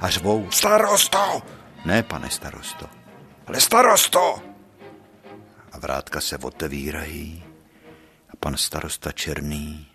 A 0.00 0.10
řvou 0.10 0.50
Starosto! 0.50 1.42
Ne, 1.84 2.02
pane 2.02 2.30
starosto. 2.30 2.86
Ale 3.46 3.60
starosto! 3.60 4.38
A 5.72 5.78
vrátka 5.78 6.20
se 6.20 6.38
otevírají 6.38 7.44
a 8.30 8.36
pan 8.40 8.56
starosta 8.56 9.12
Černý 9.12 9.86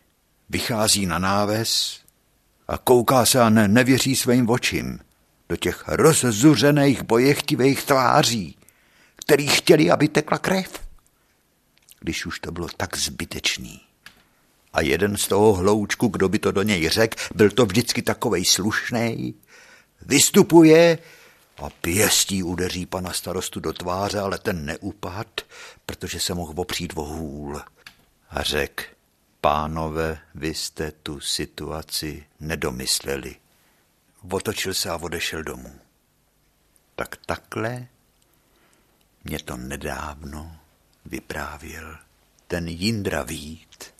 vychází 0.49 1.05
na 1.05 1.19
náves 1.19 1.99
a 2.67 2.77
kouká 2.77 3.25
se 3.25 3.41
a 3.41 3.49
ne, 3.49 3.67
nevěří 3.67 4.15
svým 4.15 4.49
očím 4.49 4.99
do 5.49 5.55
těch 5.55 5.83
rozzuřených 5.87 7.03
bojechtivých 7.03 7.83
tváří, 7.83 8.57
který 9.15 9.47
chtěli, 9.47 9.91
aby 9.91 10.07
tekla 10.07 10.37
krev. 10.37 10.79
Když 11.99 12.25
už 12.25 12.39
to 12.39 12.51
bylo 12.51 12.67
tak 12.77 12.97
zbytečný. 12.97 13.81
A 14.73 14.81
jeden 14.81 15.17
z 15.17 15.27
toho 15.27 15.53
hloučku, 15.53 16.07
kdo 16.07 16.29
by 16.29 16.39
to 16.39 16.51
do 16.51 16.61
něj 16.61 16.89
řekl, 16.89 17.23
byl 17.35 17.49
to 17.49 17.65
vždycky 17.65 18.01
takovej 18.01 18.45
slušnej, 18.45 19.33
vystupuje 20.05 20.97
a 21.57 21.69
pěstí 21.69 22.43
udeří 22.43 22.85
pana 22.85 23.13
starostu 23.13 23.59
do 23.59 23.73
tváře, 23.73 24.19
ale 24.19 24.37
ten 24.37 24.65
neupad, 24.65 25.41
protože 25.85 26.19
se 26.19 26.33
mohl 26.33 26.53
opřít 26.55 26.93
o 26.95 27.03
hůl. 27.03 27.61
A 28.29 28.43
řek, 28.43 28.97
pánové, 29.41 30.19
vy 30.35 30.53
jste 30.53 30.91
tu 30.91 31.19
situaci 31.19 32.25
nedomysleli. 32.39 33.35
Otočil 34.31 34.73
se 34.73 34.89
a 34.89 34.97
odešel 34.97 35.43
domů. 35.43 35.79
Tak 36.95 37.15
takhle 37.25 37.87
mě 39.23 39.39
to 39.39 39.57
nedávno 39.57 40.55
vyprávěl 41.05 41.97
ten 42.47 42.67
Jindra 42.67 43.23
Vít. 43.23 43.93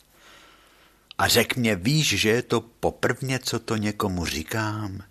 A 1.18 1.28
řek 1.28 1.56
mě, 1.56 1.76
víš, 1.76 2.08
že 2.08 2.28
je 2.28 2.42
to 2.42 2.60
poprvně, 2.60 3.38
co 3.38 3.58
to 3.58 3.76
někomu 3.76 4.26
říkám? 4.26 5.02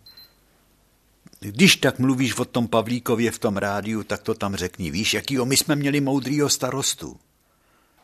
Když 1.52 1.76
tak 1.76 2.00
mluvíš 2.00 2.38
o 2.38 2.46
tom 2.46 2.68
Pavlíkově 2.68 3.32
v 3.32 3.40
tom 3.40 3.58
rádiu, 3.58 4.04
tak 4.04 4.22
to 4.22 4.34
tam 4.34 4.56
řekni. 4.56 4.92
Víš, 4.92 5.14
jakýho 5.14 5.46
my 5.46 5.58
jsme 5.58 5.76
měli 5.76 6.02
moudrýho 6.02 6.50
starostu. 6.50 7.20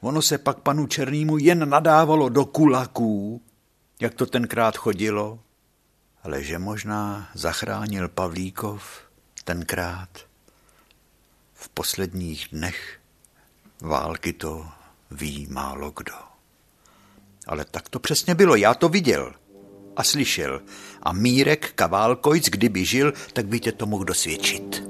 Ono 0.02 0.22
se 0.22 0.38
pak 0.38 0.60
panu 0.60 0.88
Černýmu 0.88 1.38
jen 1.38 1.70
nadávalo 1.70 2.30
do 2.30 2.46
kulaků, 2.46 3.42
jak 4.00 4.14
to 4.14 4.26
tenkrát 4.26 4.78
chodilo, 4.78 5.40
ale 6.24 6.44
že 6.44 6.60
možná 6.60 7.30
zachránil 7.34 8.10
Pavlíkov 8.10 9.02
tenkrát 9.44 10.10
v 11.54 11.70
posledních 11.70 12.48
dnech 12.52 13.00
války 13.82 14.34
to 14.34 14.68
ví 15.12 15.48
málo 15.50 15.92
kdo. 15.92 16.14
Ale 17.48 17.66
tak 17.66 17.90
to 17.90 18.00
přesně 18.00 18.36
bylo, 18.36 18.56
já 18.56 18.74
to 18.74 18.90
viděl 18.90 19.34
a 20.00 20.04
slyšel. 20.04 20.62
A 21.04 21.14
Mírek 21.14 21.76
Kaválkojc, 21.76 22.50
kdyby 22.50 22.86
žil, 22.86 23.14
tak 23.34 23.46
by 23.46 23.60
tě 23.60 23.72
to 23.72 23.86
mohl 23.86 24.04
dosvědčit. 24.04 24.89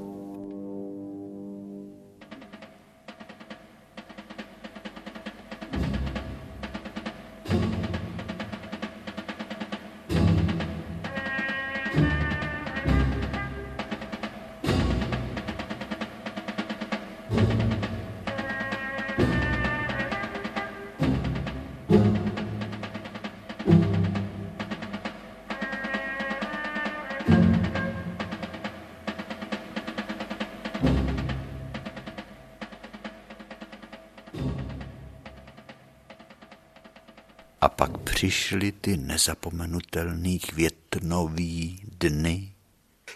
Nezapomenutelný 39.20 40.38
květnový 40.38 41.80
dny, 41.98 42.52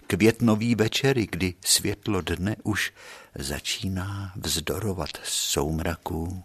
květnový 0.07 0.75
večery, 0.75 1.27
kdy 1.31 1.55
světlo 1.65 2.21
dne 2.21 2.57
už 2.63 2.93
začíná 3.35 4.33
vzdorovat 4.37 5.11
soumraku. 5.25 6.45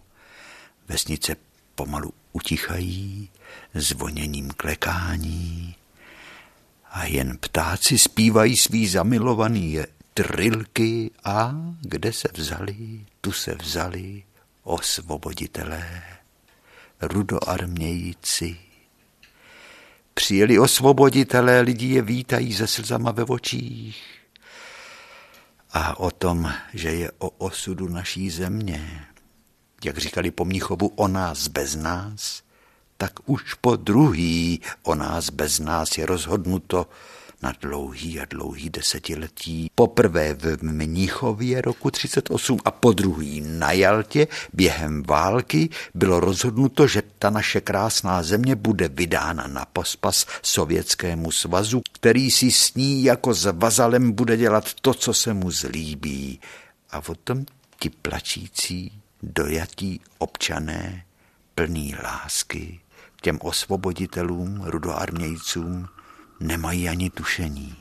Vesnice 0.87 1.35
pomalu 1.75 2.13
utichají 2.31 3.29
zvoněním 3.73 4.49
klekání 4.49 5.75
a 6.91 7.05
jen 7.05 7.37
ptáci 7.37 7.97
zpívají 7.97 8.57
svý 8.57 8.87
zamilovaný 8.87 9.79
trilky 10.13 11.11
a 11.23 11.55
kde 11.81 12.13
se 12.13 12.27
vzali, 12.33 13.05
tu 13.21 13.31
se 13.31 13.55
vzali 13.55 14.23
osvoboditelé, 14.63 16.03
rudoarmějíci. 17.01 18.68
Přijeli 20.19 20.59
osvoboditelé, 20.59 21.61
lidi 21.61 21.85
je 21.87 22.01
vítají 22.01 22.53
se 22.53 22.67
slzama 22.67 23.11
ve 23.11 23.23
očích. 23.23 24.03
A 25.71 25.99
o 25.99 26.11
tom, 26.11 26.51
že 26.73 26.89
je 26.89 27.11
o 27.17 27.29
osudu 27.29 27.87
naší 27.89 28.29
země, 28.29 29.05
jak 29.83 29.97
říkali 29.97 30.31
po 30.31 30.45
Mnichovu, 30.45 30.87
o 30.87 31.07
nás 31.07 31.47
bez 31.47 31.75
nás, 31.75 32.43
tak 32.97 33.11
už 33.25 33.53
po 33.53 33.75
druhý 33.75 34.61
o 34.83 34.95
nás 34.95 35.29
bez 35.29 35.59
nás 35.59 35.97
je 35.97 36.05
rozhodnuto 36.05 36.87
na 37.41 37.53
dlouhý 37.61 38.19
a 38.19 38.25
dlouhý 38.25 38.69
desetiletí. 38.69 39.71
Poprvé 39.75 40.33
v 40.33 40.63
Mnichově 40.63 41.61
roku 41.61 41.91
38 41.91 42.59
a 42.65 42.71
po 42.71 42.91
druhý 42.91 43.41
na 43.41 43.71
Jaltě 43.71 44.27
během 44.53 45.03
války 45.03 45.69
bylo 45.93 46.19
rozhodnuto, 46.19 46.87
že 46.87 47.03
ta 47.19 47.29
naše 47.29 47.61
krásná 47.61 48.23
země 48.23 48.55
bude 48.55 48.87
vydána 48.87 49.47
na 49.47 49.65
pospas 49.65 50.25
Sovětskému 50.41 51.31
svazu, 51.31 51.81
který 51.93 52.31
si 52.31 52.51
s 52.51 52.73
ní 52.73 53.03
jako 53.03 53.33
s 53.33 53.51
vazalem 53.51 54.11
bude 54.11 54.37
dělat 54.37 54.73
to, 54.81 54.93
co 54.93 55.13
se 55.13 55.33
mu 55.33 55.51
zlíbí. 55.51 56.39
A 56.91 57.09
o 57.09 57.15
tom 57.15 57.45
ti 57.79 57.89
plačící, 57.89 58.91
dojatí 59.23 60.01
občané, 60.17 61.03
plný 61.55 61.95
lásky, 62.03 62.79
těm 63.21 63.39
osvoboditelům, 63.41 64.61
rudoarmějcům, 64.63 65.87
nemají 66.39 66.89
ani 66.89 67.09
tušení. 67.09 67.75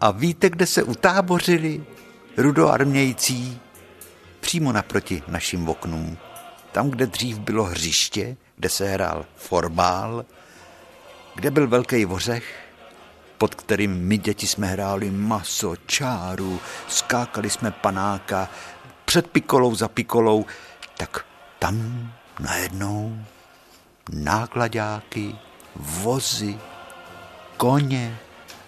A 0.00 0.10
víte, 0.10 0.50
kde 0.50 0.66
se 0.66 0.82
utábořili 0.82 1.84
rudoarmějcí? 2.36 3.60
Přímo 4.40 4.72
naproti 4.72 5.22
našim 5.28 5.68
oknům. 5.68 6.18
Tam, 6.72 6.90
kde 6.90 7.06
dřív 7.06 7.38
bylo 7.38 7.64
hřiště, 7.64 8.36
kde 8.56 8.68
se 8.68 8.88
hrál 8.88 9.26
forbál, 9.36 10.24
kde 11.34 11.50
byl 11.50 11.68
velký 11.68 12.04
vořech, 12.04 12.70
pod 13.38 13.54
kterým 13.54 13.90
my 13.90 14.18
děti 14.18 14.46
jsme 14.46 14.66
hráli 14.66 15.10
maso, 15.10 15.76
čáru, 15.86 16.60
skákali 16.88 17.50
jsme 17.50 17.70
panáka, 17.70 18.48
před 19.04 19.26
pikolou 19.26 19.74
za 19.74 19.88
pikolou, 19.88 20.46
tak 20.96 21.26
tam 21.58 22.08
najednou 22.40 23.24
nákladáky, 24.12 25.36
vozy, 25.76 26.58
koně, 27.56 28.18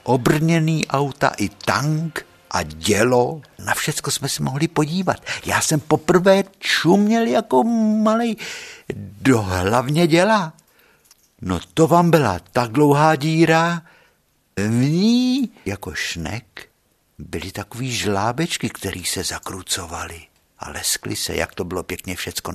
obrněný 0.02 0.86
auta 0.86 1.28
i 1.36 1.48
tank 1.48 2.26
a 2.50 2.62
dělo. 2.62 3.40
Na 3.64 3.74
všecko 3.74 4.10
jsme 4.10 4.28
se 4.28 4.42
mohli 4.42 4.68
podívat. 4.68 5.16
Já 5.46 5.60
jsem 5.60 5.80
poprvé 5.80 6.44
čuměl 6.58 7.26
jako 7.26 7.64
malý 8.02 8.36
do 9.20 9.42
hlavně 9.42 10.06
děla. 10.06 10.52
No 11.40 11.60
to 11.74 11.86
vám 11.86 12.10
byla 12.10 12.38
tak 12.52 12.72
dlouhá 12.72 13.16
díra, 13.16 13.82
v 14.56 14.70
ní 14.70 15.50
jako 15.64 15.94
šnek 15.94 16.68
byly 17.18 17.52
takový 17.52 17.92
žlábečky, 17.92 18.68
které 18.68 19.02
se 19.04 19.24
zakrucovaly 19.24 20.31
a 20.62 20.70
leskli 20.70 21.16
se, 21.16 21.34
jak 21.34 21.54
to 21.54 21.64
bylo 21.64 21.82
pěkně 21.82 22.16
všecko 22.16 22.52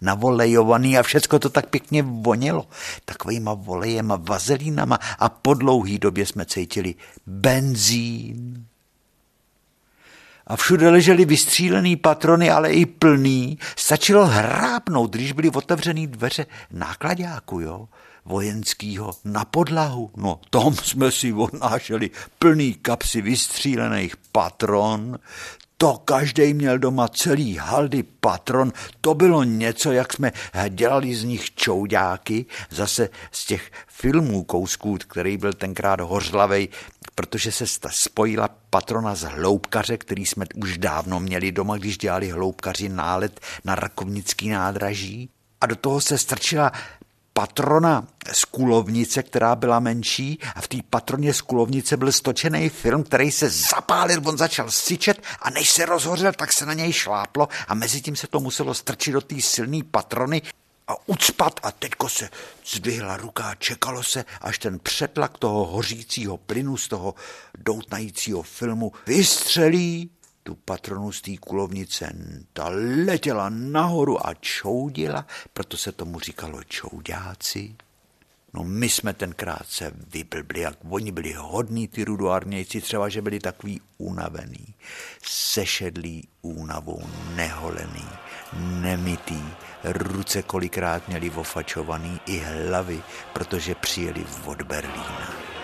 navolejovaný 0.00 0.98
a 0.98 1.02
všecko 1.02 1.38
to 1.38 1.50
tak 1.50 1.66
pěkně 1.66 2.02
vonělo. 2.02 2.68
Takovýma 3.04 3.54
volejema, 3.54 4.16
vazelínama 4.16 4.98
a 5.18 5.28
po 5.28 5.54
dlouhý 5.54 5.98
době 5.98 6.26
jsme 6.26 6.46
cítili 6.46 6.94
benzín. 7.26 8.66
A 10.46 10.56
všude 10.56 10.90
ležely 10.90 11.24
vystřílený 11.24 11.96
patrony, 11.96 12.50
ale 12.50 12.72
i 12.72 12.86
plný. 12.86 13.58
Stačilo 13.76 14.26
hrábnout, 14.26 15.10
když 15.10 15.32
byly 15.32 15.50
otevřený 15.50 16.06
dveře 16.06 16.46
nákladáku, 16.70 17.60
jo 17.60 17.88
vojenskýho 18.26 19.14
na 19.24 19.44
podlahu. 19.44 20.10
No, 20.16 20.40
tom 20.50 20.74
jsme 20.74 21.10
si 21.10 21.32
odnášeli 21.32 22.10
plný 22.38 22.74
kapsy 22.74 23.22
vystřílených 23.22 24.16
patron, 24.16 25.18
to 25.78 25.98
každý 26.04 26.54
měl 26.54 26.78
doma 26.78 27.08
celý 27.08 27.56
haldy 27.56 28.02
patron, 28.02 28.72
to 29.00 29.14
bylo 29.14 29.44
něco, 29.44 29.92
jak 29.92 30.12
jsme 30.12 30.32
dělali 30.68 31.14
z 31.14 31.24
nich 31.24 31.54
čoudáky, 31.54 32.46
zase 32.70 33.08
z 33.32 33.46
těch 33.46 33.70
filmů 33.88 34.44
kousků, 34.44 34.98
který 35.08 35.36
byl 35.36 35.52
tenkrát 35.52 36.00
hořlavej, 36.00 36.68
protože 37.14 37.52
se 37.52 37.64
spojila 37.90 38.48
patrona 38.70 39.14
z 39.14 39.22
hloubkaře, 39.22 39.96
který 39.96 40.26
jsme 40.26 40.46
už 40.54 40.78
dávno 40.78 41.20
měli 41.20 41.52
doma, 41.52 41.76
když 41.76 41.98
dělali 41.98 42.30
hloubkaři 42.30 42.88
nálet 42.88 43.40
na 43.64 43.74
rakovnický 43.74 44.48
nádraží. 44.48 45.30
A 45.60 45.66
do 45.66 45.76
toho 45.76 46.00
se 46.00 46.18
strčila 46.18 46.72
patrona 47.36 48.06
z 48.32 48.44
kulovnice, 48.44 49.22
která 49.22 49.56
byla 49.56 49.80
menší 49.80 50.38
a 50.54 50.60
v 50.60 50.68
té 50.68 50.76
patroně 50.90 51.34
z 51.34 51.40
kulovnice 51.40 51.96
byl 51.96 52.12
stočený 52.12 52.68
film, 52.68 53.02
který 53.04 53.30
se 53.30 53.50
zapálil, 53.50 54.22
on 54.24 54.38
začal 54.38 54.70
syčet 54.70 55.22
a 55.42 55.50
než 55.50 55.70
se 55.70 55.86
rozhořel, 55.86 56.32
tak 56.32 56.52
se 56.52 56.66
na 56.66 56.74
něj 56.74 56.92
šláplo 56.92 57.48
a 57.68 57.74
mezi 57.74 58.00
tím 58.00 58.16
se 58.16 58.26
to 58.26 58.40
muselo 58.40 58.74
strčit 58.74 59.12
do 59.12 59.20
té 59.20 59.40
silné 59.40 59.78
patrony 59.90 60.42
a 60.88 61.08
ucpat 61.08 61.60
a 61.62 61.72
teďko 61.72 62.08
se 62.08 62.28
zdvihla 62.66 63.16
ruka 63.16 63.44
a 63.44 63.54
čekalo 63.54 64.02
se, 64.02 64.24
až 64.40 64.58
ten 64.58 64.78
přetlak 64.78 65.38
toho 65.38 65.66
hořícího 65.66 66.36
plynu 66.36 66.76
z 66.76 66.88
toho 66.88 67.14
doutnajícího 67.58 68.42
filmu 68.42 68.92
vystřelí 69.06 70.10
tu 70.46 70.54
patronu 70.54 71.12
z 71.12 71.20
té 71.22 71.36
kulovnice, 71.36 72.12
ta 72.52 72.68
letěla 73.04 73.48
nahoru 73.48 74.26
a 74.26 74.34
čoudila, 74.34 75.26
proto 75.52 75.76
se 75.76 75.92
tomu 75.92 76.20
říkalo 76.20 76.64
čoudáci. 76.64 77.74
No 78.54 78.64
my 78.64 78.88
jsme 78.88 79.12
tenkrát 79.12 79.66
se 79.68 79.92
vyblbli, 80.12 80.60
jak 80.60 80.78
oni 80.88 81.12
byli 81.12 81.32
hodní, 81.32 81.88
ty 81.88 82.04
rudoarmějci, 82.04 82.80
třeba, 82.80 83.08
že 83.08 83.22
byli 83.22 83.40
takový 83.40 83.80
unavený, 83.98 84.74
sešedlý 85.22 86.28
únavou, 86.42 87.02
neholený, 87.34 88.08
nemitý, 88.56 89.42
ruce 89.84 90.42
kolikrát 90.42 91.08
měli 91.08 91.30
ofačovaný 91.30 92.20
i 92.26 92.38
hlavy, 92.38 93.02
protože 93.32 93.74
přijeli 93.74 94.26
od 94.46 94.62
Berlína. 94.62 95.56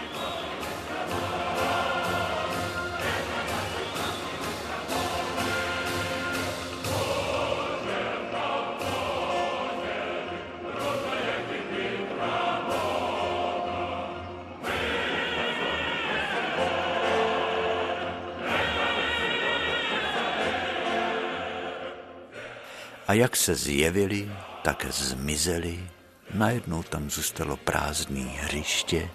A 23.07 23.13
jak 23.13 23.37
se 23.37 23.55
zjevili, 23.55 24.33
tak 24.63 24.87
zmizeli. 24.91 25.89
Najednou 26.35 26.83
tam 26.83 27.11
zůstalo 27.11 27.57
prázdné 27.57 28.21
hřiště, 28.21 29.11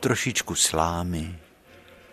trošičku 0.00 0.54
slámy, 0.54 1.38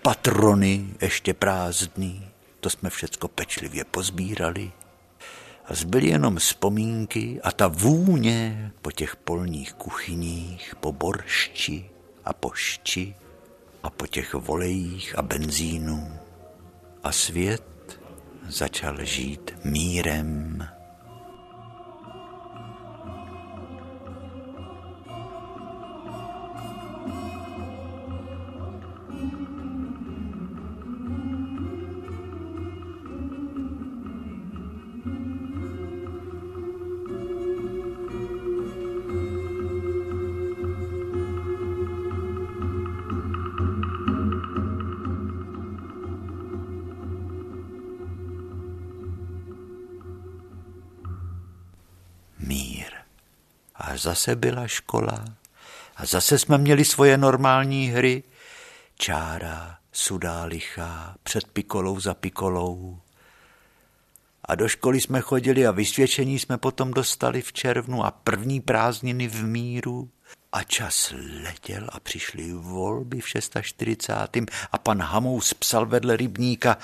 patrony 0.02 0.88
ještě 1.02 1.34
prázdný, 1.34 2.28
to 2.60 2.70
jsme 2.70 2.90
všecko 2.90 3.28
pečlivě 3.28 3.84
pozbírali. 3.84 4.72
A 5.66 5.74
zbyly 5.74 6.08
jenom 6.08 6.36
vzpomínky 6.38 7.40
a 7.44 7.52
ta 7.52 7.68
vůně 7.68 8.72
po 8.82 8.92
těch 8.92 9.16
polních 9.16 9.74
kuchyních, 9.74 10.76
po 10.80 10.92
boršči 10.92 11.90
a 12.26 12.34
pošči 12.34 13.16
a 13.84 13.90
po 13.90 14.08
těch 14.08 14.34
volejích 14.34 15.18
a 15.18 15.22
benzínu. 15.22 16.20
A 17.04 17.12
svět 17.12 17.71
začal 18.52 19.06
žít 19.06 19.52
mírem. 19.64 20.68
Zase 54.02 54.36
byla 54.36 54.68
škola. 54.68 55.26
A 55.96 56.06
zase 56.06 56.40
jsme 56.40 56.58
měli 56.58 56.86
svoje 56.86 57.18
normální 57.18 57.88
hry. 57.88 58.24
Čára, 58.96 59.78
sudá 59.92 60.44
lichá, 60.44 61.16
před 61.24 61.48
pikolou 61.48 62.00
za 62.00 62.14
pikolou. 62.14 63.00
A 64.46 64.56
do 64.56 64.68
školy 64.68 65.02
jsme 65.02 65.22
chodili 65.22 65.68
a 65.68 65.72
vysvědčení 65.72 66.40
jsme 66.40 66.58
potom 66.58 66.92
dostali 66.92 67.42
v 67.42 67.54
červnu 67.54 68.06
a 68.06 68.12
první 68.12 68.62
prázdniny 68.62 69.28
v 69.28 69.44
míru. 69.44 70.10
A 70.52 70.64
čas 70.64 71.14
letěl 71.44 71.88
a 71.92 72.00
přišly 72.00 72.54
volby 72.54 73.22
v 73.22 73.30
640. 73.30 74.16
a 74.72 74.78
pan 74.78 75.02
Hamous 75.02 75.54
psal 75.54 75.86
vedle 75.86 76.18
rybníka, 76.18 76.78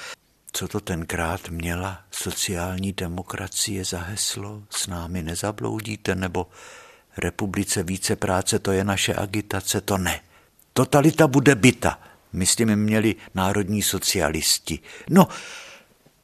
co 0.52 0.68
to 0.68 0.80
tenkrát 0.80 1.50
měla 1.50 2.02
sociální 2.12 2.94
demokracie 2.94 3.86
za 3.86 4.00
heslo, 4.00 4.64
s 4.70 4.88
námi 4.88 5.24
nezabloudíte, 5.24 6.16
nebo 6.16 6.48
republice 7.18 7.84
více 7.84 8.16
práce, 8.16 8.60
to 8.60 8.72
je 8.72 8.84
naše 8.84 9.14
agitace, 9.14 9.82
to 9.82 9.98
ne. 9.98 10.22
Totalita 10.74 11.28
bude 11.28 11.56
byta, 11.56 12.00
my 12.34 12.46
s 12.46 12.56
těmi 12.56 12.76
měli 12.76 13.16
národní 13.36 13.82
socialisti. 13.82 14.80
No, 15.10 15.28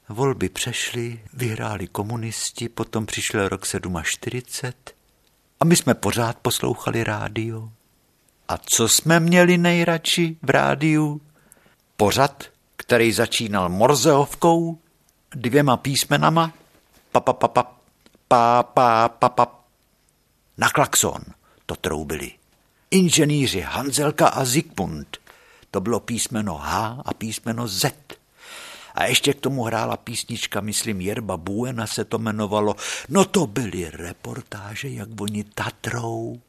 volby 0.09 0.49
přešly, 0.49 1.19
vyhráli 1.33 1.87
komunisti, 1.87 2.69
potom 2.69 3.05
přišel 3.05 3.49
rok 3.49 3.67
47 4.03 4.73
a 5.59 5.65
my 5.65 5.75
jsme 5.75 5.93
pořád 5.93 6.37
poslouchali 6.41 7.03
rádio. 7.03 7.69
A 8.47 8.57
co 8.57 8.87
jsme 8.87 9.19
měli 9.19 9.57
nejradši 9.57 10.37
v 10.41 10.49
rádiu? 10.49 11.21
Pořad, 11.97 12.43
který 12.75 13.11
začínal 13.11 13.69
morzeovkou, 13.69 14.79
dvěma 15.35 15.77
písmenama, 15.77 16.53
pa 17.11 17.19
pa 17.19 17.33
pa 17.33 17.47
pa, 17.47 17.63
pa 18.27 18.63
pa 18.63 19.09
pa 19.09 19.29
pa, 19.29 19.62
na 20.57 20.69
klakson 20.69 21.21
to 21.65 21.75
troubili. 21.75 22.31
Inženýři 22.91 23.61
Hanzelka 23.61 24.27
a 24.27 24.45
Zikmund. 24.45 25.17
To 25.71 25.81
bylo 25.81 25.99
písmeno 25.99 26.57
H 26.57 27.01
a 27.05 27.13
písmeno 27.13 27.67
Z. 27.67 27.93
A 28.95 29.05
ještě 29.05 29.33
k 29.33 29.39
tomu 29.39 29.63
hrála 29.63 29.97
písnička, 29.97 30.61
myslím, 30.61 31.01
Jerba 31.01 31.37
Buena 31.37 31.87
se 31.87 32.05
to 32.05 32.17
jmenovalo. 32.17 32.75
No 33.09 33.25
to 33.25 33.47
byly 33.47 33.89
reportáže, 33.89 34.89
jak 34.89 35.21
oni 35.21 35.43
Tatrou, 35.43 36.41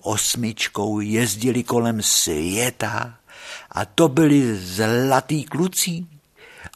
osmičkou 0.00 1.00
jezdili 1.00 1.62
kolem 1.62 2.02
světa 2.02 3.14
a 3.70 3.84
to 3.84 4.08
byli 4.08 4.56
zlatý 4.56 5.44
kluci. 5.44 6.06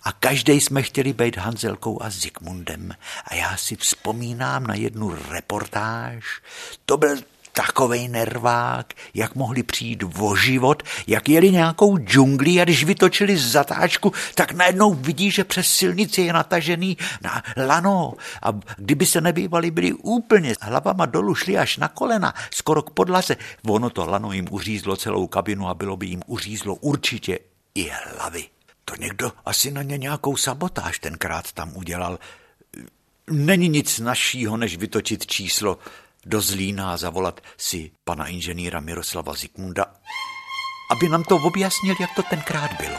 A 0.02 0.12
každý 0.12 0.60
jsme 0.60 0.82
chtěli 0.82 1.12
být 1.12 1.36
Hanzelkou 1.36 2.02
a 2.02 2.10
Zikmundem. 2.10 2.92
A 3.24 3.34
já 3.34 3.56
si 3.56 3.76
vzpomínám 3.76 4.66
na 4.66 4.74
jednu 4.74 5.16
reportáž. 5.30 6.24
To 6.86 6.96
byl 6.96 7.16
takovej 7.52 8.08
nervák, 8.08 8.94
jak 9.14 9.34
mohli 9.34 9.62
přijít 9.62 10.04
o 10.18 10.36
život, 10.36 10.82
jak 11.06 11.28
jeli 11.28 11.50
nějakou 11.50 11.98
džungli 11.98 12.60
a 12.60 12.64
když 12.64 12.84
vytočili 12.84 13.36
z 13.36 13.50
zatáčku, 13.50 14.12
tak 14.34 14.52
najednou 14.52 14.94
vidí, 14.94 15.30
že 15.30 15.44
přes 15.44 15.66
silnici 15.66 16.22
je 16.22 16.32
natažený 16.32 16.96
na 17.22 17.42
lano. 17.56 18.14
A 18.42 18.52
kdyby 18.76 19.06
se 19.06 19.20
nebývali, 19.20 19.70
byli 19.70 19.92
úplně 19.92 20.54
hlavama 20.60 21.06
dolů, 21.06 21.34
šli 21.34 21.58
až 21.58 21.76
na 21.76 21.88
kolena, 21.88 22.34
skoro 22.50 22.82
k 22.82 22.90
podlaze. 22.90 23.36
Ono 23.66 23.90
to 23.90 24.06
lano 24.06 24.32
jim 24.32 24.46
uřízlo 24.50 24.96
celou 24.96 25.26
kabinu 25.26 25.68
a 25.68 25.74
bylo 25.74 25.96
by 25.96 26.06
jim 26.06 26.22
uřízlo 26.26 26.74
určitě 26.74 27.38
i 27.74 27.90
hlavy. 27.90 28.57
To 28.88 28.94
někdo 28.96 29.32
asi 29.44 29.70
na 29.70 29.82
ně 29.82 29.98
nějakou 29.98 30.36
sabotáž 30.36 30.98
tenkrát 30.98 31.52
tam 31.52 31.76
udělal. 31.76 32.18
Není 33.30 33.68
nic 33.68 33.98
našího, 33.98 34.56
než 34.56 34.76
vytočit 34.76 35.26
číslo 35.26 35.78
do 36.26 36.40
Zlína 36.40 36.92
a 36.92 36.96
zavolat 36.96 37.40
si 37.56 37.90
pana 38.04 38.26
inženýra 38.26 38.80
Miroslava 38.80 39.34
Zikmunda, 39.34 39.84
aby 40.90 41.08
nám 41.08 41.24
to 41.24 41.36
objasnil, 41.36 41.96
jak 42.00 42.10
to 42.16 42.22
tenkrát 42.22 42.70
bylo. 42.80 42.98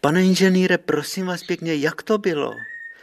Pane 0.00 0.24
inženýre, 0.24 0.78
prosím 0.78 1.26
vás 1.26 1.42
pěkně, 1.42 1.74
jak 1.74 2.02
to 2.02 2.18
bylo? 2.18 2.54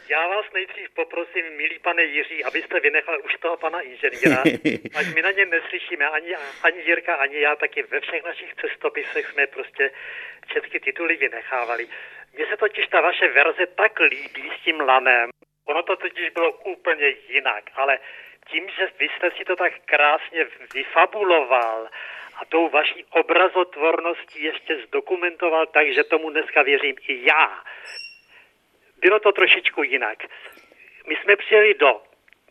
Já 0.08 0.28
vás 0.28 0.46
nejdřív 0.54 0.90
poprosím, 0.90 1.56
milý 1.56 1.78
pane 1.78 2.04
Jiří, 2.04 2.44
abyste 2.44 2.80
vynechal 2.80 3.18
už 3.24 3.34
toho 3.34 3.56
pana 3.56 3.80
inženýra, 3.80 4.42
ať 4.98 5.06
my 5.14 5.22
na 5.22 5.30
něm 5.30 5.50
neslyšíme, 5.50 6.08
ani, 6.08 6.36
ani 6.62 6.80
Jirka, 6.80 7.14
ani 7.14 7.40
já, 7.40 7.56
taky 7.56 7.82
ve 7.82 8.00
všech 8.00 8.24
našich 8.24 8.54
cestopisech 8.54 9.26
jsme 9.26 9.46
prostě 9.46 9.90
všechny 10.46 10.80
tituly 10.80 11.16
vynechávali. 11.16 11.88
Mně 12.32 12.46
se 12.46 12.56
totiž 12.56 12.86
ta 12.86 13.00
vaše 13.00 13.28
verze 13.28 13.66
tak 13.66 14.00
líbí 14.00 14.52
s 14.58 14.64
tím 14.64 14.80
lanem. 14.80 15.30
Ono 15.64 15.82
to 15.82 15.96
totiž 15.96 16.30
bylo 16.30 16.52
úplně 16.52 17.08
jinak, 17.28 17.64
ale 17.74 17.98
tím, 18.50 18.68
že 18.68 18.88
vy 18.98 19.08
jste 19.08 19.30
si 19.30 19.44
to 19.44 19.56
tak 19.56 19.72
krásně 19.84 20.46
vyfabuloval 20.74 21.88
a 22.40 22.44
tou 22.44 22.68
vaší 22.68 23.04
obrazotvorností 23.10 24.42
ještě 24.42 24.78
zdokumentoval 24.86 25.66
tak, 25.66 25.94
že 25.94 26.04
tomu 26.04 26.30
dneska 26.30 26.62
věřím 26.62 26.96
i 27.08 27.26
já, 27.26 27.62
bylo 29.02 29.18
to 29.18 29.32
trošičku 29.32 29.82
jinak. 29.82 30.18
My 31.06 31.16
jsme 31.16 31.36
přijeli 31.36 31.74
do 31.74 32.02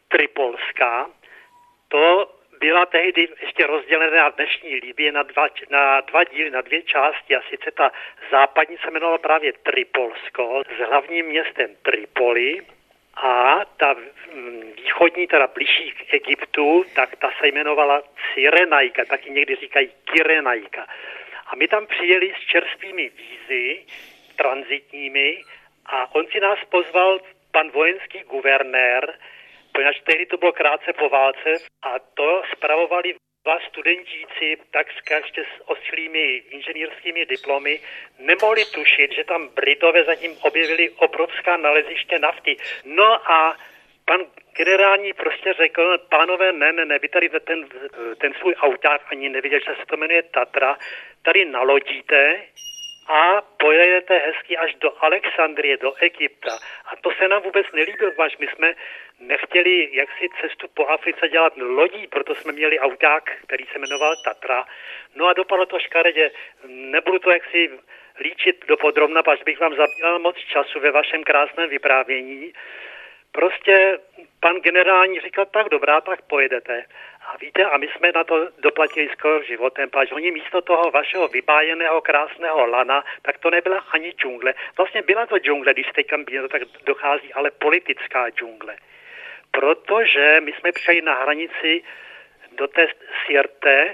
Tripolska, 0.08 1.10
to 1.88 2.36
byla 2.60 2.86
tehdy 2.86 3.28
ještě 3.42 3.68
rozdělená 3.68 4.30
dnešní 4.30 4.76
Libie 4.76 5.12
na 5.12 5.24
dva, 5.24 5.48
na 5.70 6.02
dva 6.02 6.24
díly, 6.24 6.50
na 6.52 6.62
dvě 6.62 6.82
části 6.82 7.36
a 7.36 7.42
sice 7.50 7.72
ta 7.72 7.92
západní 8.32 8.78
se 8.78 8.88
jmenovala 8.88 9.18
právě 9.18 9.54
Tripolsko 9.54 10.62
s 10.78 10.90
hlavním 10.90 11.26
městem 11.26 11.76
Tripoli 11.82 12.62
a 13.16 13.60
ta 13.78 13.96
východní, 14.76 15.28
teda 15.28 15.48
blížší 15.48 15.92
k 15.92 16.14
Egyptu, 16.14 16.86
tak 16.96 17.16
ta 17.16 17.32
se 17.40 17.48
jmenovala 17.48 18.04
Cyrenajka, 18.34 19.06
taky 19.06 19.30
někdy 19.30 19.56
říkají 19.56 19.92
Kyrenajka. 20.04 20.88
A 21.48 21.56
my 21.56 21.68
tam 21.68 21.88
přijeli 21.88 22.34
s 22.38 22.48
čerstvými 22.48 23.10
vízy, 23.10 23.86
transitními, 24.36 25.42
a 25.92 26.16
on 26.16 26.26
si 26.32 26.40
nás 26.40 26.60
pozval, 26.70 27.20
pan 27.52 27.70
vojenský 27.70 28.20
guvernér, 28.20 29.20
poněvadž 29.72 30.00
tehdy 30.04 30.26
to 30.26 30.38
bylo 30.38 30.52
krátce 30.52 30.94
po 30.94 31.10
válce 31.10 31.50
a 31.82 32.00
to 32.00 32.42
spravovali 32.56 33.16
dva 33.44 33.60
studentíci, 33.70 34.58
tak 34.72 34.88
ještě 35.18 35.44
s 35.44 35.70
oslými 35.70 36.44
inženýrskými 36.50 37.26
diplomy, 37.26 37.80
nemohli 38.20 38.66
tušit, 38.66 39.12
že 39.12 39.24
tam 39.24 39.48
Britové 39.48 40.04
zatím 40.04 40.38
objevili 40.42 40.90
obrovská 40.90 41.58
naleziště 41.58 42.20
nafty. 42.20 42.58
No 42.86 43.32
a 43.32 43.58
pan 44.06 44.22
generální 44.58 45.14
prostě 45.14 45.54
řekl, 45.54 45.98
pánové, 45.98 46.52
ne, 46.52 46.72
ne, 46.72 46.86
ne, 46.86 47.00
vy 47.00 47.08
tady 47.08 47.30
ten, 47.30 47.68
ten 48.18 48.34
svůj 48.34 48.56
auták 48.62 49.02
ani 49.12 49.30
neviděl, 49.30 49.60
že 49.60 49.76
se 49.80 49.86
to 49.86 49.98
jmenuje 49.98 50.24
Tatra, 50.24 50.78
tady 51.22 51.46
nalodíte 51.46 52.42
a 53.12 53.42
pojedete 53.58 54.18
hezky 54.18 54.58
až 54.58 54.76
do 54.76 55.04
Alexandrie, 55.04 55.78
do 55.78 55.94
Egypta. 55.96 56.52
A 56.86 56.96
to 56.96 57.12
se 57.12 57.28
nám 57.28 57.42
vůbec 57.42 57.66
nelíbilo, 57.74 58.12
až 58.20 58.38
my 58.38 58.48
jsme 58.48 58.74
nechtěli 59.20 59.90
jaksi 59.92 60.30
cestu 60.42 60.68
po 60.68 60.88
Africe 60.88 61.30
dělat 61.30 61.54
lodí, 61.58 62.08
proto 62.08 62.36
jsme 62.36 62.52
měli 62.52 62.80
auták, 62.80 63.32
který 63.42 63.66
se 63.66 63.80
jmenoval 63.80 64.16
Tatra. 64.26 64.66
No 65.16 65.28
a 65.28 65.34
dopadlo 65.34 65.66
to 65.66 65.80
škaredě. 65.80 66.32
Nebudu 66.68 67.20
to 67.20 67.32
jaksi 67.32 67.80
líčit 68.20 68.66
do 68.68 68.78
podrobna, 68.78 69.22
až 69.28 69.44
bych 69.44 69.60
vám 69.60 69.76
zabíral 69.76 70.20
moc 70.20 70.38
času 70.38 70.80
ve 70.80 70.92
vašem 70.92 71.24
krásném 71.24 71.70
vyprávění. 71.70 72.54
Prostě 73.32 74.00
pan 74.40 74.56
generální 74.56 75.20
říkal, 75.20 75.46
tak 75.46 75.70
dobrá, 75.70 76.02
tak 76.02 76.22
pojedete. 76.22 76.86
A 77.22 77.38
víte, 77.38 77.66
a 77.66 77.78
my 77.78 77.88
jsme 77.88 78.12
na 78.12 78.24
to 78.24 78.50
doplatili 78.58 79.10
skoro 79.14 79.44
životem, 79.44 79.90
pač 79.90 80.12
oni 80.12 80.32
místo 80.32 80.62
toho 80.62 80.92
vašeho 80.92 81.28
vybájeného 81.28 82.02
krásného 82.02 82.66
lana, 82.66 83.04
tak 83.22 83.38
to 83.38 83.50
nebyla 83.50 83.78
ani 83.92 84.10
džungle. 84.12 84.54
Vlastně 84.78 85.02
byla 85.02 85.26
to 85.26 85.38
džungle, 85.38 85.74
když 85.74 85.88
teď 85.96 86.08
to 86.42 86.48
tak 86.50 86.62
dochází, 86.86 87.34
ale 87.34 87.52
politická 87.52 88.30
džungle. 88.30 88.76
Protože 89.52 90.42
my 90.44 90.52
jsme 90.52 90.72
přišli 90.72 91.02
na 91.02 91.14
hranici 91.14 91.84
do 92.52 92.68
té 92.68 92.88
Sirte, 93.26 93.94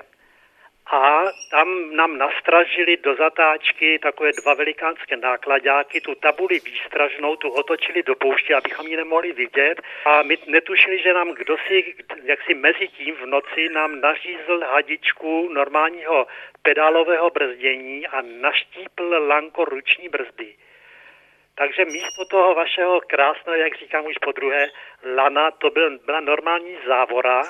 a 0.92 1.24
tam 1.52 1.96
nám 1.96 2.18
nastražili 2.18 2.98
do 2.98 3.16
zatáčky 3.16 4.00
takové 4.00 4.32
dva 4.44 4.54
velikánské 4.54 5.18
nákladáky, 5.18 6.02
tu 6.02 6.16
tabuli 6.16 6.60
výstražnou, 6.60 7.36
tu 7.36 7.50
otočili 7.50 8.04
do 8.04 8.16
pouště, 8.16 8.56
abychom 8.56 8.88
ji 8.88 8.98
nemohli 8.98 9.32
vidět 9.32 9.82
a 10.06 10.24
my 10.24 10.38
netušili, 10.48 11.00
že 11.00 11.14
nám 11.14 11.32
kdo 11.32 11.58
si, 11.68 11.96
jak 12.24 12.40
si 12.42 12.54
mezi 12.54 12.88
tím 12.88 13.16
v 13.16 13.26
noci 13.26 13.70
nám 13.70 14.02
nařízl 14.02 14.60
hadičku 14.60 15.50
normálního 15.54 16.28
pedálového 16.62 17.30
brzdění 17.30 18.08
a 18.08 18.22
naštípl 18.22 19.16
lanko 19.28 19.66
ruční 19.66 20.10
brzdy. 20.10 20.56
Takže 21.56 21.86
místo 21.86 22.26
toho 22.26 22.56
vašeho 22.56 23.02
krásného, 23.08 23.58
jak 23.58 23.78
říkám 23.78 24.06
už 24.06 24.18
po 24.22 24.32
druhé, 24.32 24.68
lana, 25.16 25.52
to 25.52 25.70
byl, 25.70 26.00
byla 26.06 26.20
normální 26.20 26.78
závora, 26.88 27.44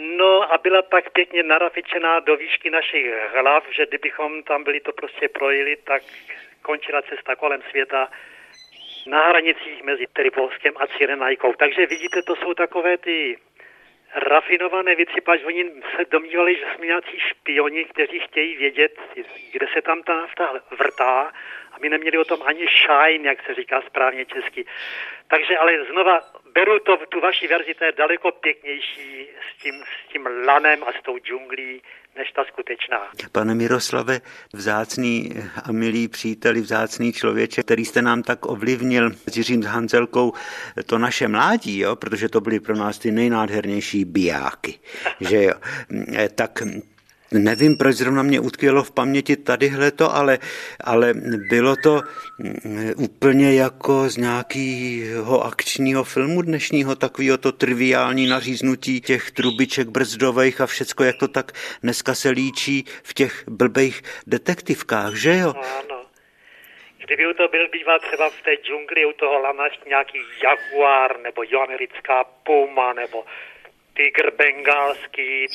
No 0.00 0.52
a 0.52 0.58
byla 0.58 0.82
tak 0.82 1.10
pěkně 1.10 1.42
narafičená 1.42 2.20
do 2.20 2.36
výšky 2.36 2.70
našich 2.70 3.06
hlav, 3.34 3.64
že 3.70 3.86
kdybychom 3.86 4.42
tam 4.42 4.64
byli 4.64 4.80
to 4.80 4.92
prostě 4.92 5.28
projeli, 5.28 5.76
tak 5.76 6.02
končila 6.62 7.02
cesta 7.02 7.36
kolem 7.36 7.62
světa 7.70 8.08
na 9.06 9.28
hranicích 9.28 9.82
mezi 9.82 10.06
Tripolskem 10.12 10.74
a 10.76 10.86
Cyrenajkou. 10.86 11.52
Takže 11.52 11.86
vidíte, 11.86 12.22
to 12.22 12.36
jsou 12.36 12.54
takové 12.54 12.98
ty 12.98 13.38
rafinované 14.14 14.94
věci, 14.94 15.20
pač 15.20 15.40
oni 15.44 15.70
se 15.96 16.04
domnívali, 16.10 16.54
že 16.54 16.64
jsme 16.74 16.86
nějací 16.86 17.20
špioni, 17.20 17.84
kteří 17.84 18.18
chtějí 18.18 18.56
vědět, 18.56 18.98
kde 19.52 19.66
se 19.72 19.82
tam 19.82 20.02
ta 20.02 20.14
nafta 20.14 20.52
vrtá 20.78 21.32
my 21.82 21.88
neměli 21.88 22.18
o 22.18 22.24
tom 22.24 22.40
ani 22.42 22.66
shine, 22.66 23.28
jak 23.28 23.38
se 23.46 23.54
říká 23.54 23.82
správně 23.86 24.24
česky. 24.24 24.64
Takže 25.28 25.58
ale 25.58 25.72
znova 25.90 26.20
beru 26.54 26.78
to, 26.78 26.96
tu 27.08 27.20
vaši 27.20 27.48
verzi, 27.48 27.74
to 27.74 27.84
je 27.84 27.92
daleko 27.92 28.32
pěknější 28.32 29.28
s 29.48 29.62
tím, 29.62 29.74
s 29.74 30.12
tím 30.12 30.26
lanem 30.46 30.84
a 30.84 30.92
s 30.92 31.02
tou 31.02 31.18
džunglí, 31.18 31.82
než 32.16 32.32
ta 32.32 32.44
skutečná. 32.44 33.08
Pane 33.32 33.54
Miroslave, 33.54 34.20
vzácný 34.52 35.30
a 35.64 35.72
milý 35.72 36.08
příteli, 36.08 36.60
vzácný 36.60 37.12
člověče, 37.12 37.62
který 37.62 37.84
jste 37.84 38.02
nám 38.02 38.22
tak 38.22 38.46
ovlivnil 38.46 39.10
s 39.10 39.36
Jiřím 39.36 39.62
Hanzelkou 39.62 40.32
to 40.86 40.98
naše 40.98 41.28
mládí, 41.28 41.78
jo? 41.78 41.96
protože 41.96 42.28
to 42.28 42.40
byly 42.40 42.60
pro 42.60 42.76
nás 42.76 42.98
ty 42.98 43.10
nejnádhernější 43.10 44.04
bijáky. 44.04 44.78
že 45.20 45.42
jo? 45.42 45.54
Tak 46.34 46.62
Nevím, 47.32 47.76
proč 47.76 47.96
zrovna 47.96 48.22
mě 48.22 48.40
utkvělo 48.40 48.82
v 48.82 48.90
paměti 48.90 49.36
tadyhle 49.36 49.90
to, 49.90 50.14
ale, 50.14 50.38
ale 50.84 51.14
bylo 51.48 51.76
to 51.76 52.00
mm, 52.38 52.92
úplně 52.96 53.54
jako 53.54 54.08
z 54.08 54.16
nějakého 54.16 55.44
akčního 55.44 56.04
filmu 56.04 56.42
dnešního, 56.42 56.96
takového 56.96 57.38
to 57.38 57.52
triviální 57.52 58.26
naříznutí 58.26 59.00
těch 59.00 59.30
trubiček 59.30 59.88
brzdových 59.88 60.60
a 60.60 60.66
všecko, 60.66 61.04
jak 61.04 61.16
to 61.16 61.28
tak 61.28 61.52
dneska 61.82 62.14
se 62.14 62.30
líčí 62.30 62.84
v 63.02 63.14
těch 63.14 63.44
blbých 63.48 64.02
detektivkách, 64.26 65.14
že 65.14 65.36
jo? 65.36 65.54
Ano. 65.78 66.04
Kdyby 67.04 67.34
to 67.34 67.48
byl 67.48 67.68
býval 67.68 67.98
třeba 67.98 68.30
v 68.30 68.42
té 68.42 68.54
džungli 68.54 69.04
u 69.04 69.12
toho 69.12 69.38
lana 69.38 69.64
nějaký 69.86 70.18
jaguár 70.42 71.20
nebo 71.20 71.42
americká 71.64 72.24
puma 72.24 72.92
nebo 72.92 73.24
tygr 73.98 74.30
bengálský, 74.38 75.46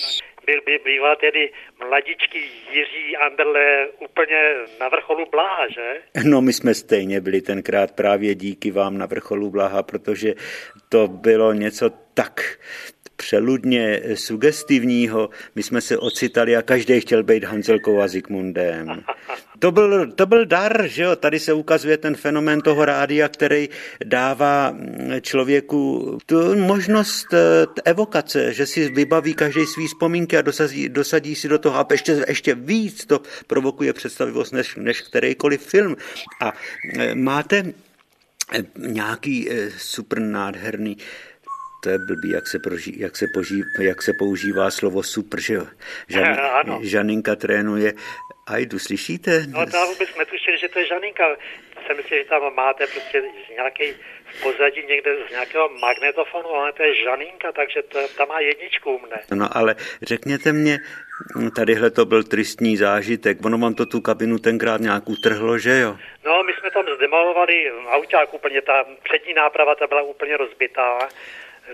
byl 0.45 0.59
by 0.65 0.79
býval 0.85 1.15
tedy 1.15 1.51
mladičký 1.87 2.39
Jiří 2.73 3.17
Anderle 3.17 3.87
úplně 3.99 4.39
na 4.79 4.89
vrcholu 4.89 5.25
Blaha, 5.31 5.67
že? 5.67 6.01
No 6.23 6.41
my 6.41 6.53
jsme 6.53 6.73
stejně 6.73 7.21
byli 7.21 7.41
tenkrát 7.41 7.91
právě 7.91 8.35
díky 8.35 8.71
vám 8.71 8.97
na 8.97 9.05
vrcholu 9.05 9.49
Blaha, 9.49 9.83
protože 9.83 10.33
to 10.89 11.07
bylo 11.07 11.53
něco 11.53 11.89
tak 12.13 12.59
přeludně 13.15 14.01
sugestivního. 14.15 15.29
My 15.55 15.63
jsme 15.63 15.81
se 15.81 15.97
ocitali 15.97 16.55
a 16.55 16.61
každý 16.61 17.01
chtěl 17.01 17.23
být 17.23 17.43
Hanzelkou 17.43 18.01
a 18.01 18.07
Zikmundem. 18.07 19.03
To 19.63 19.71
byl, 19.71 20.11
to 20.11 20.25
byl 20.25 20.45
dar, 20.45 20.87
že 20.87 21.03
jo? 21.03 21.15
Tady 21.15 21.39
se 21.39 21.53
ukazuje 21.53 21.97
ten 21.97 22.15
fenomén 22.15 22.61
toho 22.61 22.85
rádia, 22.85 23.29
který 23.29 23.69
dává 24.05 24.75
člověku 25.21 26.17
tu 26.25 26.55
možnost 26.55 27.27
eh, 27.33 27.65
evokace, 27.85 28.53
že 28.53 28.65
si 28.65 28.89
vybaví 28.89 29.33
každý 29.33 29.65
svý 29.65 29.87
vzpomínky 29.87 30.37
a 30.37 30.41
dosadí, 30.41 30.89
dosadí 30.89 31.35
si 31.35 31.47
do 31.47 31.59
toho 31.59 31.79
a 31.79 31.87
ještě, 31.91 32.25
ještě 32.27 32.55
víc 32.55 33.05
to 33.05 33.21
provokuje 33.47 33.93
představivost 33.93 34.53
než, 34.53 34.75
než 34.75 35.01
kterýkoliv 35.01 35.61
film. 35.61 35.95
A 36.41 36.53
eh, 36.99 37.15
máte 37.15 37.63
eh, 38.53 38.63
nějaký 38.77 39.49
super 39.77 40.19
nádherný 40.19 40.97
to 41.83 41.89
je 41.89 41.97
blbý, 41.97 42.29
jak 42.29 42.47
se, 42.47 42.59
proží, 42.59 42.99
jak 42.99 43.17
se, 43.17 43.25
poží, 43.33 43.63
jak 43.79 44.01
se 44.01 44.11
používá 44.19 44.71
slovo 44.71 45.03
super, 45.03 45.41
že 45.41 45.53
jo? 45.53 45.67
Žan, 46.07 46.39
ano. 46.63 46.79
Žaninka 46.83 47.35
trénuje 47.35 47.93
Ajdu, 48.47 48.79
slyšíte? 48.79 49.31
No 49.47 49.65
to 49.65 49.85
vůbec 49.87 50.09
netušil, 50.17 50.57
že 50.57 50.69
to 50.69 50.79
je 50.79 50.85
Žaninka. 50.87 51.23
Jsem 51.87 51.97
myslel, 51.97 52.19
že 52.19 52.29
tam 52.29 52.55
máte 52.55 52.87
prostě 52.87 53.23
nějaký 53.51 53.83
v 54.25 54.41
pozadí 54.43 54.85
někde 54.87 55.15
z 55.27 55.31
nějakého 55.31 55.69
magnetofonu, 55.69 56.49
ale 56.49 56.73
to 56.73 56.83
je 56.83 57.03
Žaninka, 57.03 57.51
takže 57.51 57.81
to, 57.81 58.07
tam 58.17 58.27
má 58.27 58.39
jedničku 58.39 58.95
u 58.95 58.99
mne. 58.99 59.19
No 59.33 59.57
ale 59.57 59.75
řekněte 60.01 60.53
mě, 60.53 60.79
tadyhle 61.55 61.91
to 61.91 62.05
byl 62.05 62.23
tristní 62.23 62.77
zážitek, 62.77 63.45
ono 63.45 63.57
vám 63.57 63.73
to 63.73 63.85
tu 63.85 64.01
kabinu 64.01 64.39
tenkrát 64.39 64.81
nějak 64.81 65.09
utrhlo, 65.09 65.57
že 65.57 65.79
jo? 65.79 65.97
No, 66.25 66.43
my 66.43 66.53
jsme 66.53 66.71
tam 66.71 66.85
zdemolovali 66.95 67.71
auták 67.87 68.33
úplně, 68.33 68.61
ta 68.61 68.85
přední 69.03 69.33
náprava 69.33 69.75
ta 69.75 69.87
byla 69.87 70.01
úplně 70.01 70.37
rozbitá 70.37 70.99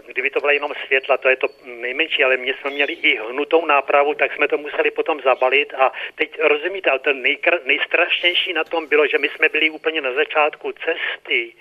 kdyby 0.05 0.29
to 0.29 0.39
byla 0.39 0.51
jenom 0.51 0.71
světla, 0.85 1.17
to 1.17 1.29
je 1.29 1.35
to 1.35 1.47
nejmenší, 1.65 2.23
ale 2.23 2.37
my 2.37 2.53
jsme 2.53 2.69
měli 2.69 2.93
i 2.93 3.17
hnutou 3.17 3.65
nápravu, 3.65 4.13
tak 4.13 4.35
jsme 4.35 4.47
to 4.47 4.57
museli 4.57 4.91
potom 4.91 5.21
zabalit 5.21 5.73
a 5.73 5.91
teď 6.15 6.39
rozumíte, 6.39 6.89
ale 6.89 6.99
to 6.99 7.09
nejkr- 7.09 7.59
nejstrašnější 7.65 8.53
na 8.53 8.63
tom 8.63 8.87
bylo, 8.87 9.07
že 9.07 9.17
my 9.17 9.29
jsme 9.29 9.49
byli 9.49 9.69
úplně 9.69 10.01
na 10.01 10.13
začátku 10.13 10.71
cesty, 10.71 11.53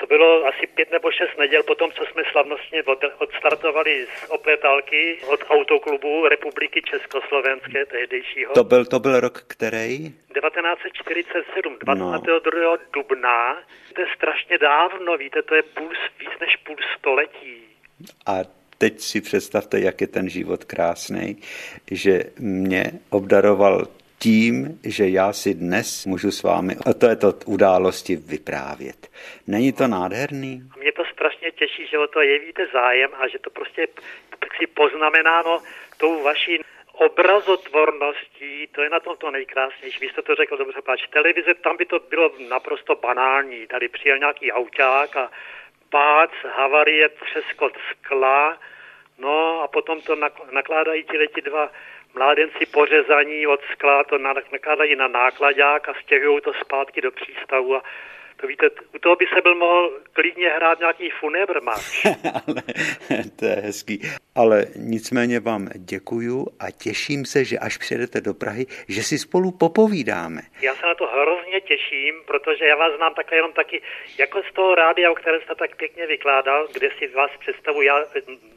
to 0.00 0.06
bylo 0.06 0.46
asi 0.46 0.66
pět 0.66 0.90
nebo 0.90 1.10
šest 1.10 1.38
neděl 1.38 1.62
potom, 1.62 1.92
co 1.92 2.04
jsme 2.06 2.22
slavnostně 2.32 2.82
odstartovali 3.18 4.06
z 4.06 4.30
opletalky 4.30 5.18
od 5.26 5.40
autoklubu 5.48 6.28
Republiky 6.28 6.82
Československé 6.82 7.86
tehdejšího. 7.86 8.52
To 8.52 8.64
byl, 8.64 8.84
to 8.84 8.98
byl 8.98 9.20
rok 9.20 9.42
který? 9.46 10.12
1947, 10.40 11.78
22. 11.80 12.60
No. 12.60 12.76
dubna. 12.92 13.56
To 13.94 14.00
je 14.00 14.06
strašně 14.16 14.58
dávno, 14.58 15.16
víte, 15.16 15.42
to 15.42 15.54
je 15.54 15.62
půl, 15.62 15.88
víc 16.20 16.30
než 16.40 16.56
půl 16.56 16.76
století. 16.98 17.62
A 18.26 18.32
teď 18.78 19.00
si 19.00 19.20
představte, 19.20 19.80
jak 19.80 20.00
je 20.00 20.06
ten 20.06 20.28
život 20.28 20.64
krásný, 20.64 21.42
že 21.90 22.24
mě 22.38 22.84
obdaroval 23.10 23.86
tím, 24.18 24.80
že 24.84 25.08
já 25.08 25.32
si 25.32 25.54
dnes 25.54 26.06
můžu 26.06 26.30
s 26.30 26.42
vámi 26.42 26.76
o 26.86 26.94
této 26.94 27.32
události 27.46 28.16
vyprávět. 28.16 29.08
Není 29.46 29.72
to 29.72 29.86
nádherný? 29.88 30.62
Mě 30.78 30.92
to 30.92 31.02
strašně 31.12 31.50
těší, 31.50 31.86
že 31.86 31.98
o 31.98 32.06
to 32.06 32.20
jevíte 32.20 32.66
zájem 32.72 33.10
a 33.14 33.28
že 33.28 33.38
to 33.38 33.50
prostě 33.50 33.88
tak 34.38 34.50
si 34.58 34.66
poznamenáno 34.66 35.62
tou 35.96 36.22
vaší 36.22 36.58
obrazotvorností, 37.00 38.66
to 38.72 38.82
je 38.82 38.90
na 38.90 39.00
tom 39.00 39.16
to 39.16 39.30
nejkrásnější. 39.30 40.00
Vy 40.00 40.08
jste 40.08 40.22
to 40.22 40.34
řekl 40.34 40.56
dobře, 40.56 40.82
páč. 40.82 41.06
Televize, 41.06 41.54
tam 41.54 41.76
by 41.76 41.86
to 41.86 41.98
bylo 41.98 42.32
naprosto 42.48 42.94
banální. 42.94 43.66
Tady 43.66 43.88
přijel 43.88 44.18
nějaký 44.18 44.52
auták 44.52 45.16
a 45.16 45.30
pác, 45.90 46.30
havarie, 46.56 47.08
třeskot 47.08 47.72
skla, 47.90 48.58
no 49.18 49.60
a 49.60 49.68
potom 49.68 50.00
to 50.00 50.16
nakládají 50.50 51.04
ti 51.34 51.40
dva 51.40 51.70
Mládenci 52.14 52.66
pořezaní 52.66 53.46
od 53.46 53.60
skla 53.72 54.04
to 54.04 54.18
nakládají 54.52 54.96
na 54.96 55.08
nákladák 55.08 55.88
a 55.88 55.94
stěhují 55.94 56.40
to 56.40 56.52
zpátky 56.64 57.00
do 57.00 57.10
přístavu 57.10 57.76
a 57.76 57.82
To 58.40 58.46
víte, 58.46 58.70
u 58.94 58.98
toho 58.98 59.16
by 59.16 59.26
se 59.34 59.40
byl 59.42 59.54
mohl 59.54 59.90
klidně 60.12 60.48
hrát 60.48 60.78
nějaký 60.78 61.10
funebr 61.20 61.60
Ale 62.46 62.62
to 63.36 63.44
je 63.44 63.54
hezký. 63.54 64.00
Ale 64.34 64.66
nicméně 64.76 65.40
vám 65.40 65.68
děkuju 65.74 66.46
a 66.60 66.70
těším 66.70 67.24
se, 67.24 67.44
že 67.44 67.58
až 67.58 67.76
přijedete 67.76 68.20
do 68.20 68.34
Prahy, 68.34 68.66
že 68.88 69.02
si 69.02 69.18
spolu 69.18 69.50
popovídáme. 69.50 70.40
Já 70.62 70.74
se 70.74 70.86
na 70.86 70.94
to 70.94 71.06
hrozně 71.06 71.60
těším, 71.60 72.14
protože 72.26 72.64
já 72.64 72.76
vás 72.76 72.96
znám 72.96 73.14
takhle 73.14 73.38
jenom 73.38 73.52
taky, 73.52 73.82
jako 74.18 74.42
z 74.50 74.54
toho 74.54 74.74
rádia, 74.74 75.10
o 75.10 75.14
kterém 75.14 75.40
jste 75.40 75.54
tak 75.54 75.76
pěkně 75.76 76.06
vykládal, 76.06 76.68
kde 76.72 76.88
si 76.98 77.06
vás 77.08 77.30
představu, 77.40 77.82
já 77.82 78.04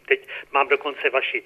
teď 0.08 0.28
mám 0.52 0.68
dokonce 0.68 1.10
vaši 1.10 1.44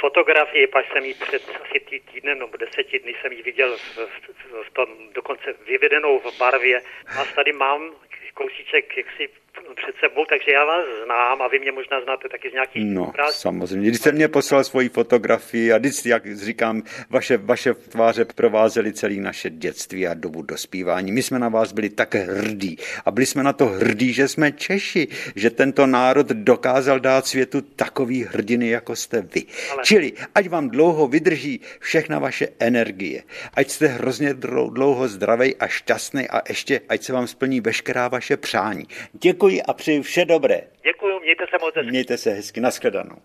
fotografii, 0.00 0.66
pak 0.66 0.86
jsem 0.92 1.04
ji 1.04 1.14
před 1.14 1.42
asi 1.48 1.80
tý, 1.80 2.00
týdnem 2.00 2.38
nebo 2.38 2.56
deseti 2.56 2.98
dny 2.98 3.14
jsem 3.20 3.32
ji 3.32 3.42
viděl 3.42 3.76
v, 3.76 3.96
v, 3.96 4.66
v 4.66 4.70
tom 4.72 4.88
dokonce 5.12 5.54
vyvedenou 5.66 6.18
v 6.18 6.38
barvě. 6.38 6.82
A 7.20 7.24
tady 7.24 7.52
mám 7.52 7.94
kousíček 8.34 8.96
jaksi 8.96 9.28
před 9.76 9.94
sebou, 10.00 10.24
takže 10.24 10.52
já 10.52 10.64
vás 10.64 10.84
znám 11.04 11.42
a 11.42 11.48
vy 11.48 11.58
mě 11.58 11.72
možná 11.72 12.00
znáte 12.00 12.28
taky 12.28 12.50
z 12.50 12.52
nějakých 12.52 12.84
No, 12.86 13.12
prác. 13.12 13.34
samozřejmě. 13.34 13.86
Když 13.88 13.98
jste 14.00 14.12
mě 14.12 14.28
poslal 14.28 14.64
svoji 14.64 14.88
fotografii 14.88 15.72
a 15.72 15.78
vždycky, 15.78 16.08
jak 16.08 16.36
říkám, 16.36 16.82
vaše, 17.10 17.36
vaše 17.36 17.74
tváře 17.74 18.24
provázely 18.24 18.92
celý 18.92 19.20
naše 19.20 19.50
dětství 19.50 20.06
a 20.06 20.14
dobu 20.14 20.42
dospívání. 20.42 21.12
My 21.12 21.22
jsme 21.22 21.38
na 21.38 21.48
vás 21.48 21.72
byli 21.72 21.88
tak 21.88 22.14
hrdí 22.14 22.76
a 23.04 23.10
byli 23.10 23.26
jsme 23.26 23.42
na 23.42 23.52
to 23.52 23.66
hrdí, 23.66 24.12
že 24.12 24.28
jsme 24.28 24.52
Češi, 24.52 25.08
že 25.36 25.50
tento 25.50 25.86
národ 25.86 26.26
dokázal 26.26 27.00
dát 27.00 27.26
světu 27.26 27.60
takový 27.60 28.24
hrdiny, 28.24 28.68
jako 28.68 28.96
jste 28.96 29.20
vy. 29.22 29.42
Ale... 29.72 29.82
Čili, 29.84 30.12
ať 30.34 30.48
vám 30.48 30.68
dlouho 30.70 31.08
vydrží 31.08 31.60
všechna 31.80 32.18
vaše 32.18 32.48
energie, 32.58 33.22
ať 33.54 33.70
jste 33.70 33.86
hrozně 33.86 34.34
dlouho 34.34 35.08
zdravý 35.08 35.56
a 35.56 35.66
šťastný 35.66 36.28
a 36.28 36.42
ještě, 36.48 36.80
ať 36.88 37.02
se 37.02 37.12
vám 37.12 37.26
splní 37.26 37.60
veškerá 37.60 38.08
vaše 38.08 38.36
přání. 38.36 38.84
Děkuji 39.12 39.47
Děkuji 39.48 39.62
a 39.62 39.72
přeji 39.72 40.02
vše 40.02 40.24
dobré. 40.24 40.60
Děkuji, 40.82 41.20
mějte 41.20 41.44
se 41.50 41.56
moc 41.60 41.74
hezky. 41.74 41.90
Mějte 41.90 42.18
se 42.18 42.30
hezky, 42.30 42.60
nashledanou. 42.60 43.16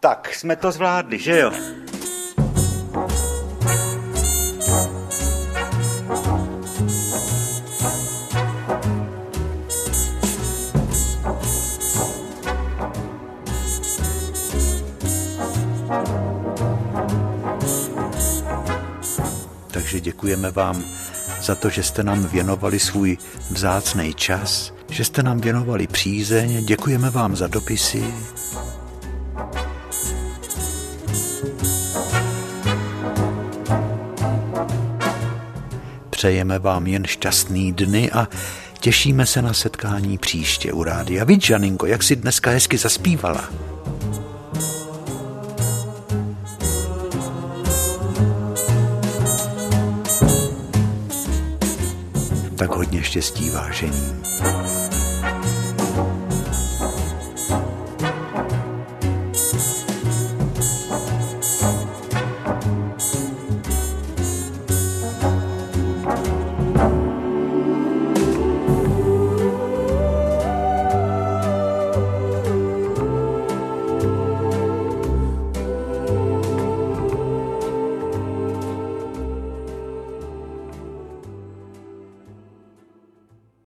Tak, 0.00 0.34
jsme 0.34 0.56
to 0.56 0.72
zvládli, 0.72 1.18
že 1.18 1.38
jo? 1.38 1.52
Takže 19.70 20.00
děkujeme 20.00 20.50
vám 20.50 20.84
za 21.40 21.54
to, 21.54 21.70
že 21.70 21.82
jste 21.82 22.02
nám 22.02 22.26
věnovali 22.26 22.78
svůj 22.78 23.18
vzácný 23.50 24.14
čas 24.14 24.74
že 24.94 25.04
jste 25.04 25.22
nám 25.22 25.40
věnovali 25.40 25.86
přízeň, 25.86 26.64
děkujeme 26.64 27.10
vám 27.10 27.36
za 27.36 27.46
dopisy. 27.46 28.04
Přejeme 36.10 36.58
vám 36.58 36.86
jen 36.86 37.04
šťastný 37.06 37.72
dny 37.72 38.10
a 38.10 38.28
těšíme 38.80 39.26
se 39.26 39.42
na 39.42 39.52
setkání 39.52 40.18
příště 40.18 40.72
u 40.72 40.82
rádia. 40.82 41.24
Víš, 41.24 41.44
Žaninko, 41.44 41.86
jak 41.86 42.02
si 42.02 42.16
dneska 42.16 42.50
hezky 42.50 42.78
zaspívala. 42.78 43.50
Tak 52.56 52.70
hodně 52.70 53.02
štěstí, 53.02 53.50
vážení. 53.50 54.23